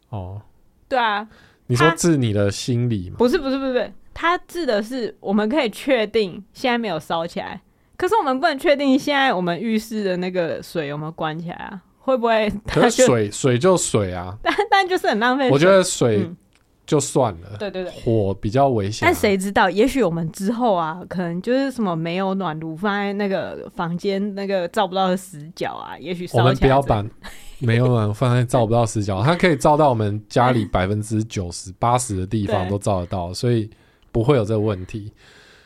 [0.09, 0.41] 哦。
[0.89, 1.25] 对啊。
[1.71, 3.15] 你说治你的心理吗？
[3.17, 7.61] 不是不是不是不是，他治的是我们可以确定现在没有烧起来，
[7.95, 11.81] 可是我们不能确定现在我们浴室的那个水有没有关起来啊？
[11.99, 12.51] 会不会？
[12.67, 15.49] 可是水水就水啊， 但但就是很浪费。
[15.49, 16.29] 我觉得水
[16.91, 19.09] 就算了，嗯、对对对，火比较危险、啊。
[19.09, 19.69] 但谁知道？
[19.69, 26.27] 也许我们之后啊，可能就是什么没有暖炉放在那个房间那个照不到的死角啊，也许。
[26.33, 27.01] 我们不要把。
[27.63, 33.69] 没有暖，放在照不到死角，它可以照到我们家里百分之九十八十的地方都照得到，所以
[34.11, 35.13] 不会有这个问题。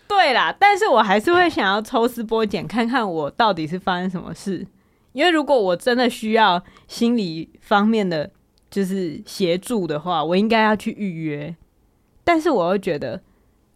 [0.07, 4.67] 对啦，但是我还是会想要抽丝剥茧，看看我到底是发生什么事。
[5.13, 8.29] 因为如果我真的需要心理方面的
[8.75, 11.55] 就是协助的话，我应该要去预约。
[12.25, 13.21] 但是我又觉得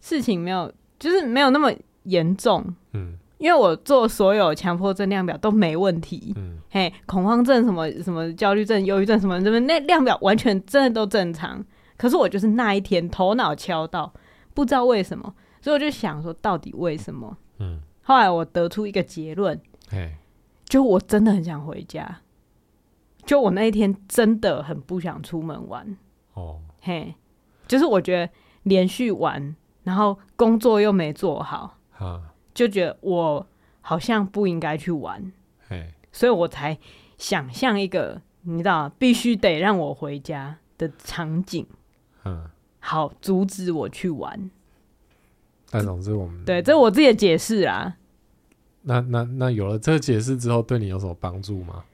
[0.02, 1.72] 事情没有，就是没有那么
[2.02, 2.74] 严重。
[2.92, 3.16] 嗯。
[3.38, 11.64] 因为我做所有强迫症量表都没问题，嗯，嘿，恐慌症什么什么焦虑症、忧郁症什么什么，那量表完全真的都正常。
[11.96, 14.12] 可是我就是那一天头脑敲到，
[14.52, 17.34] 不知道为什么，所以我就想说，到底为什么？
[17.60, 20.12] 嗯，后来我得出一个结论，嘿，
[20.66, 22.20] 就我真的很想回家，
[23.24, 25.96] 就我那一天真的很不想出门玩，
[26.34, 27.14] 哦，嘿，
[27.66, 28.32] 就是我觉得
[28.64, 29.54] 连续玩，
[29.84, 32.22] 然后工作又没做好，啊。
[32.52, 33.46] 就觉得我
[33.80, 35.32] 好像不应该去玩，
[36.10, 36.76] 所以我才
[37.16, 41.64] 想象一个你知道必须得让我回家的场景，
[42.24, 42.50] 嗯，
[42.80, 44.50] 好阻止我去玩。
[45.70, 47.96] 但总之我们对，这是我自己的解释啊。
[48.82, 51.84] 那那那有了这个解释之后，对你有什么帮助吗？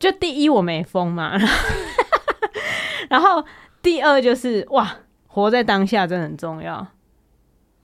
[0.00, 1.38] 就第一我没疯嘛，
[3.08, 3.44] 然后
[3.80, 4.96] 第二就是哇，
[5.28, 6.84] 活在当下真的很重要。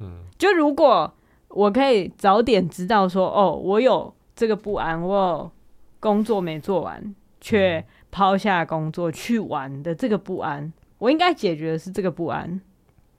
[0.01, 1.13] 嗯，就如果。
[1.51, 5.51] 我可以早点知道说，哦，我有这个不安，我有
[5.99, 12.61] 工作没做完，却抛下工作去玩的这个不安，我应该解决的是这个不安。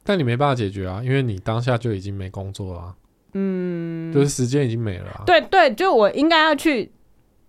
[0.04, 2.96] 但你没办法解决啊，因为你当下就已经没工作了啊，
[3.34, 5.24] 嗯，就是时间已经没了啊。
[5.26, 6.92] 对对，就我应该要去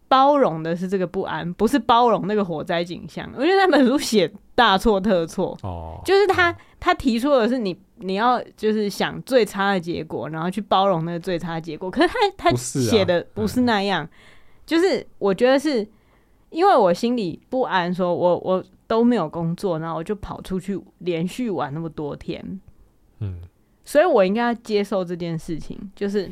[0.09, 3.31] 包容的是这个不安，不是包容那个火灾景象。
[3.37, 7.79] 我觉得那本书写大错特错哦，就是他他提出的是你。
[8.01, 11.91] 你要就是想最差的结果，然后去包容那个最差的结果。
[11.91, 14.11] 可是他他写的不是那样，啊嗯、
[14.65, 15.85] 就是我觉得是
[16.51, 22.61] 因为我心里不安，说我我都没有工作，然后我就跑出去连续玩那么多天，
[23.19, 23.41] 嗯，
[23.85, 26.31] 所以我应该要接受这件事情，就是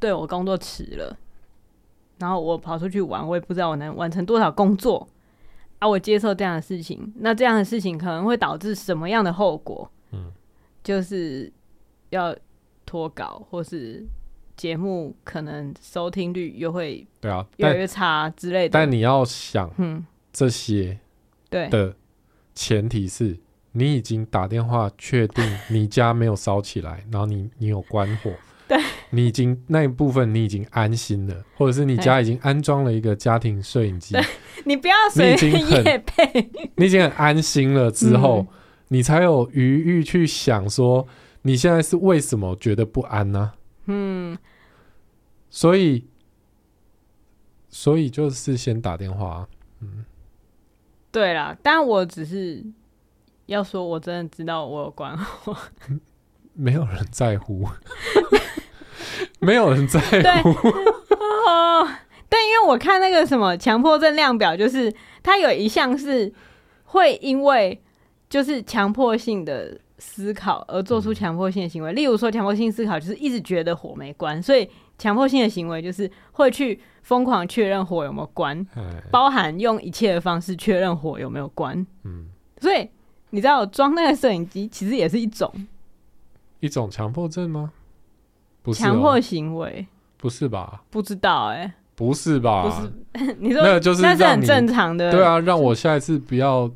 [0.00, 1.16] 对我工作迟了，
[2.18, 5.08] 然后我跑出去玩，我也不知道我能完成多少工作
[5.78, 9.90] 啊，我接受这样的事情，那这样的事情可能会导致什么样的后果？
[10.12, 10.32] 嗯。
[10.84, 11.52] 就是
[12.10, 12.32] 要
[12.84, 14.06] 脱稿，或是
[14.56, 18.72] 节目可能收听率又会对啊越来越差之类的。
[18.72, 20.96] 但你要想，嗯，这些
[21.50, 21.92] 对的
[22.54, 23.36] 前提是
[23.72, 28.36] 你已经打电话确定你家没有烧起来，然后你你有关火，对，
[29.10, 34.16] 你已经那一部分你已经安心了，或者是你家已经安装了一个家庭摄影机，
[34.64, 38.46] 你不要随便夜配，你已经很安心了之后。
[38.50, 38.56] 嗯。
[38.88, 41.08] 你才有余裕去想说，
[41.42, 43.52] 你现在是为什么觉得不安呢？
[43.86, 44.38] 嗯，
[45.50, 46.06] 所以，
[47.68, 49.48] 所以就是先打电话。
[49.80, 50.04] 嗯，
[51.10, 52.64] 对啦，但我只是
[53.46, 55.56] 要说，我真的知道我有关火，
[56.54, 57.68] 没有人在乎，
[59.40, 60.00] 没有人在
[60.42, 60.50] 乎。
[61.48, 61.88] 哦，
[62.28, 64.92] 但因为我看那个什么强迫症量表，就是
[65.22, 66.32] 它有一项是
[66.84, 67.80] 会因为。
[68.28, 74.68] 就是强迫性的思考而做出强迫性的行为，例如说强迫性思考就是一直觉得火没关，所以
[74.98, 78.66] 强迫性的行为就是会去疯狂确认火有没有关，
[79.12, 81.86] 包含用一切的方式确认火有没有关。
[82.02, 82.26] 嗯，
[82.60, 82.90] 所以
[83.30, 85.48] 你知道我装那个摄影机其实也是一种
[86.58, 87.70] 一种强迫症吗？
[88.66, 89.86] 不是强迫行为，
[90.16, 90.82] 不是吧？
[90.90, 92.64] 不知道哎、欸，不是吧？
[93.14, 96.68] 不是， 你说那个就是那是很正常的，对啊，让我下一次不要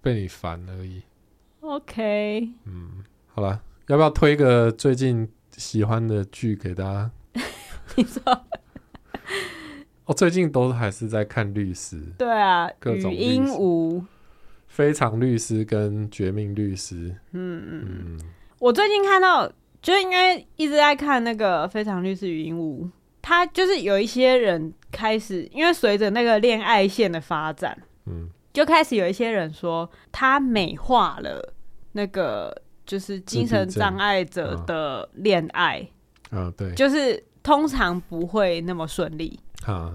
[0.00, 1.02] 被你烦而已。
[1.60, 5.28] OK，嗯，好了，要不要推个最近
[5.58, 7.10] 喜欢的剧给大家？
[7.96, 8.22] 你说，
[10.06, 14.02] 我、哦、最近都还是在看律师，对啊，各种语音无
[14.68, 17.84] 非常律师跟绝命律师，嗯嗯。
[17.88, 18.20] 嗯，
[18.58, 19.52] 我最近看到，
[19.86, 22.90] 就应该一直在看那个非常律师语音无，
[23.22, 31.52] 他就是有一些人开始，因为随着那个恋爱线的发展，嗯，就开始有一些人说他美化了。
[31.92, 32.52] 那个
[32.84, 35.88] 就是精神障碍者的恋爱，
[36.30, 39.38] 啊，对，就是通常不会那么顺利，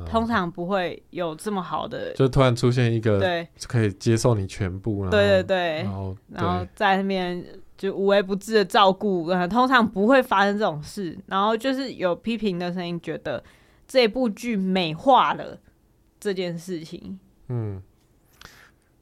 [0.07, 7.45] 通常不会有这么好的，就突然出现一个对，可以接受你全部，对对对，然后然后在那边
[7.81, 13.43] 就无微不至的照顾，通常不会发生这种事，然后就是有批评的声音，觉得
[13.87, 15.57] 这部剧美化了
[16.19, 17.81] 这件事情，嗯，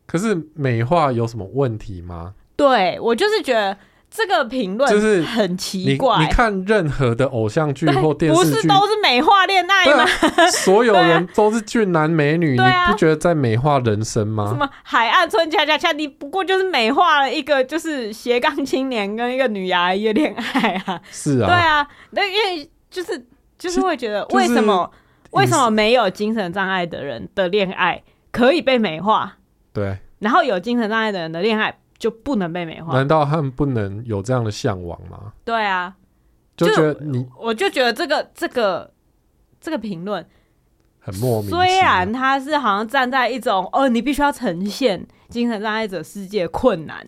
[0.06, 2.36] 可是美化有什么问题吗？
[2.56, 3.78] 对，我就是觉得
[4.12, 6.18] 这个评论就是很奇怪。
[6.18, 10.04] 你，你看任何的偶像剧或电视剧，不是都是美化恋爱吗？
[10.04, 14.48] 啊、所有人都是俊男美女，啊、你不觉得在美化人生吗？
[14.48, 21.00] 什么海岸村恰恰恰，你不过就是美化了一个就是斜杠青年跟一个女牙医的恋爱啊。
[21.12, 23.26] 是啊，对啊，那因为就是
[23.60, 24.92] 就是会觉得为什么、
[25.26, 28.02] 就是、为什么没有精神障碍的人的恋爱
[28.32, 29.38] 可以被美化？
[29.72, 31.78] 对，然后有精神障碍的人的恋爱。
[32.00, 32.94] 就不能被美化？
[32.94, 35.34] 难道他们不能有这样的向往吗？
[35.44, 35.94] 对啊，
[36.56, 38.90] 就觉得你，我就觉得这个这个
[39.60, 40.26] 这个评论
[41.00, 41.52] 很莫名。
[41.52, 47.06] 虽然他是好像站在一种哦，你必须要呈现精神障碍者世界困难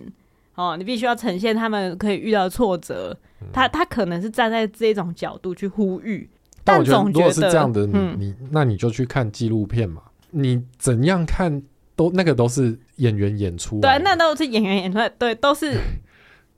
[0.55, 3.17] 哦，你必须要呈现他们可以遇到挫折。
[3.39, 6.29] 嗯、他他可能是站在这种角度去呼吁，
[6.65, 10.01] 但我觉得如果是这样的，嗯、你那你就去看纪录片嘛。
[10.31, 11.63] 你怎样看？
[11.93, 15.75] 都那个都是演员演出，对，那都是演员演出来，对， 都是，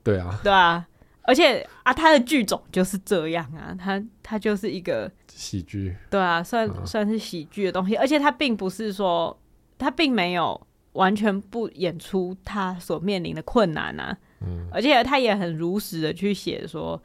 [0.02, 0.86] 对啊，对啊，
[1.22, 9.36] 而且啊，他的剧种就是这样啊，他他就是一个喜剧，对啊，算、啊、算是喜剧的东西，而且他并不是说
[9.78, 10.60] 他并没有
[10.92, 17.02] 完全不演出他所面临的困难啊，嗯，而且他也很如实的去写说，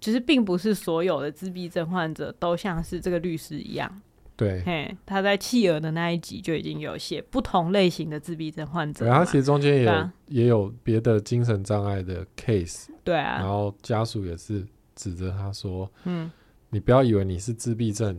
[0.00, 4.02] 其实并不是所有的自闭症患者都像是这个律师一样。
[4.40, 14.66] 对，嘿，他在企鹅的那一集就已经有写不同类型的自闭症患者，然后其实中间也有、啊、也有别的精神障碍的 case，对啊，然后家属也是
[14.96, 16.30] 指责他说，嗯，
[16.70, 18.18] 你不要以为你是自闭症，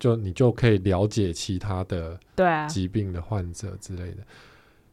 [0.00, 2.66] 就你就可以了解其他的对啊。
[2.66, 4.24] 疾病的患者之类的，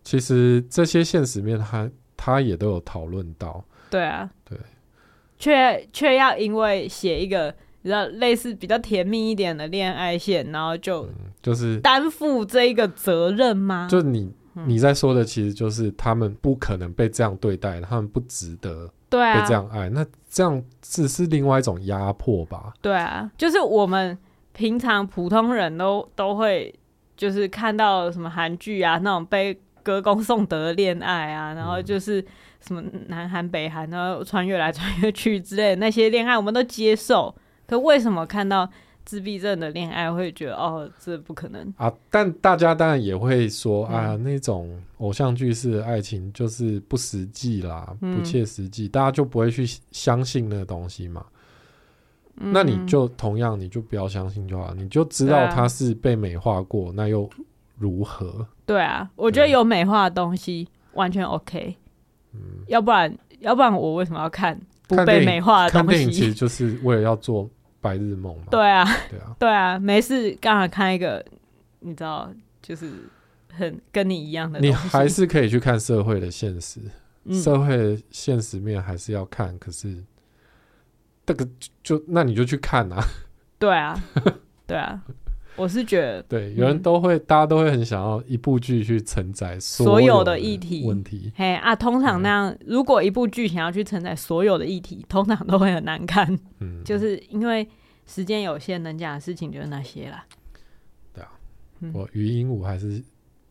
[0.03, 4.55] 其实这些现实面他他也都有讨论到，对啊，对，
[5.39, 7.55] 却却要因为写一个。
[7.81, 11.07] 比较类似比较甜蜜一点的恋爱线，然后就
[11.41, 13.87] 就是担负这一个责任吗？
[13.89, 14.31] 就你
[14.65, 19.87] 你在说的，其实就是他们不可能被这样对待，他们不值得被这样爱。
[19.89, 22.73] 那这样只是另外一种压迫吧？
[22.81, 24.17] 对啊，就是我们
[24.51, 26.73] 平常普通人都都会
[27.15, 32.21] 就是看到什么韩剧啊，那种被歌功颂德的恋爱啊，然后就是
[32.59, 37.33] 什么南韩北韩，然后穿越来穿越去之类的那些恋爱，我们都接受。
[37.69, 38.69] 可为什么看到
[39.05, 41.91] 自闭症的恋爱会觉得哦，这不可能啊？
[42.11, 51.25] 但大家当然也会说、嗯、啊，那种偶像剧式的爱情就是不实际啦，嗯、不切实际，大家就不会去相信那个东西嘛。
[52.41, 57.27] 嗯、那你就同样，你就不要相信就好，你就知道它是被美化过，啊、那又
[57.77, 58.45] 如何？
[58.65, 61.75] 对啊，我觉得有美化的东西完全 OK。
[62.33, 65.87] 嗯，要不然要不然我为什么要看不被美化的东西？
[65.87, 67.49] 看电影其实就是为了要做。
[67.81, 68.45] 白日梦嘛？
[68.51, 71.23] 对啊，对啊，对啊，没事，刚好看一个，
[71.79, 72.89] 你知道，就是
[73.53, 74.59] 很跟你一样的。
[74.59, 76.79] 你还是可以去看社会的现实，
[77.25, 79.57] 嗯、社会的现实面还是要看。
[79.59, 80.03] 可是，
[81.25, 81.45] 这个
[81.83, 83.03] 就，就那你就去看啊。
[83.57, 84.01] 对啊，
[84.65, 85.01] 对啊，
[85.59, 91.31] 我是觉得，对，有人都会，嗯、大家都会很想要一部剧去承载所有的议题问题。
[91.35, 96.27] 嘿啊，通常那样，嗯、如果一部剧想要去承载所有的议题，通常都会很难看。
[96.59, 97.67] 嗯，就是因为。
[98.11, 100.25] 时间有限，能讲的事情就是那些啦。
[101.13, 101.29] 对啊，
[101.81, 102.99] 嗯、我余音五还是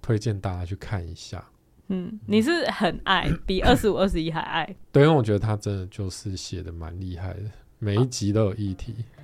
[0.03, 1.45] 推荐大家去看一下。
[1.87, 4.75] 嗯，你是很爱，比二十五、二十一还爱。
[4.91, 7.43] 对，因为我觉得他真的就是写的蛮厉害的，
[7.79, 8.97] 每一集都有议题。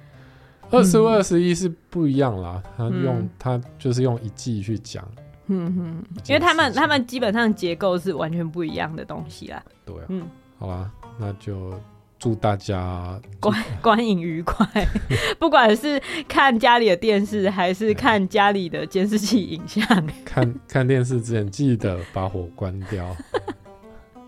[0.71, 5.07] 二十五、二十一是不一样啦，他用他就是用一季去讲，
[5.47, 9.63] 嗯哼，因为他们他们基本上结构是完全不一样的东西啦。
[9.85, 10.27] 对啊，嗯，
[10.59, 11.73] 好啦，那就
[12.19, 14.67] 祝大家观 观影愉快，
[15.39, 19.87] 不管是看家里的电视还是看家里的监视器影像，
[20.25, 23.05] 看看电视之前记得把火关掉。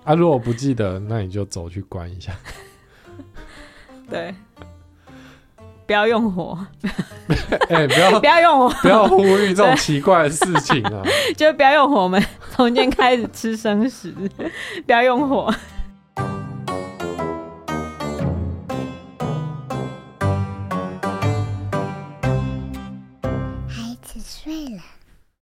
[0.05, 2.33] 啊，如果不记得，那你就走去关一下。
[4.09, 4.33] 对。
[5.87, 6.59] 不要用火，
[7.71, 11.03] 哎、欸，不要 不要用火，不要呼吁这种奇怪的事情啊！
[11.37, 14.13] 就不要用火，我们从今天开始吃生食，
[14.85, 15.53] 不要用火。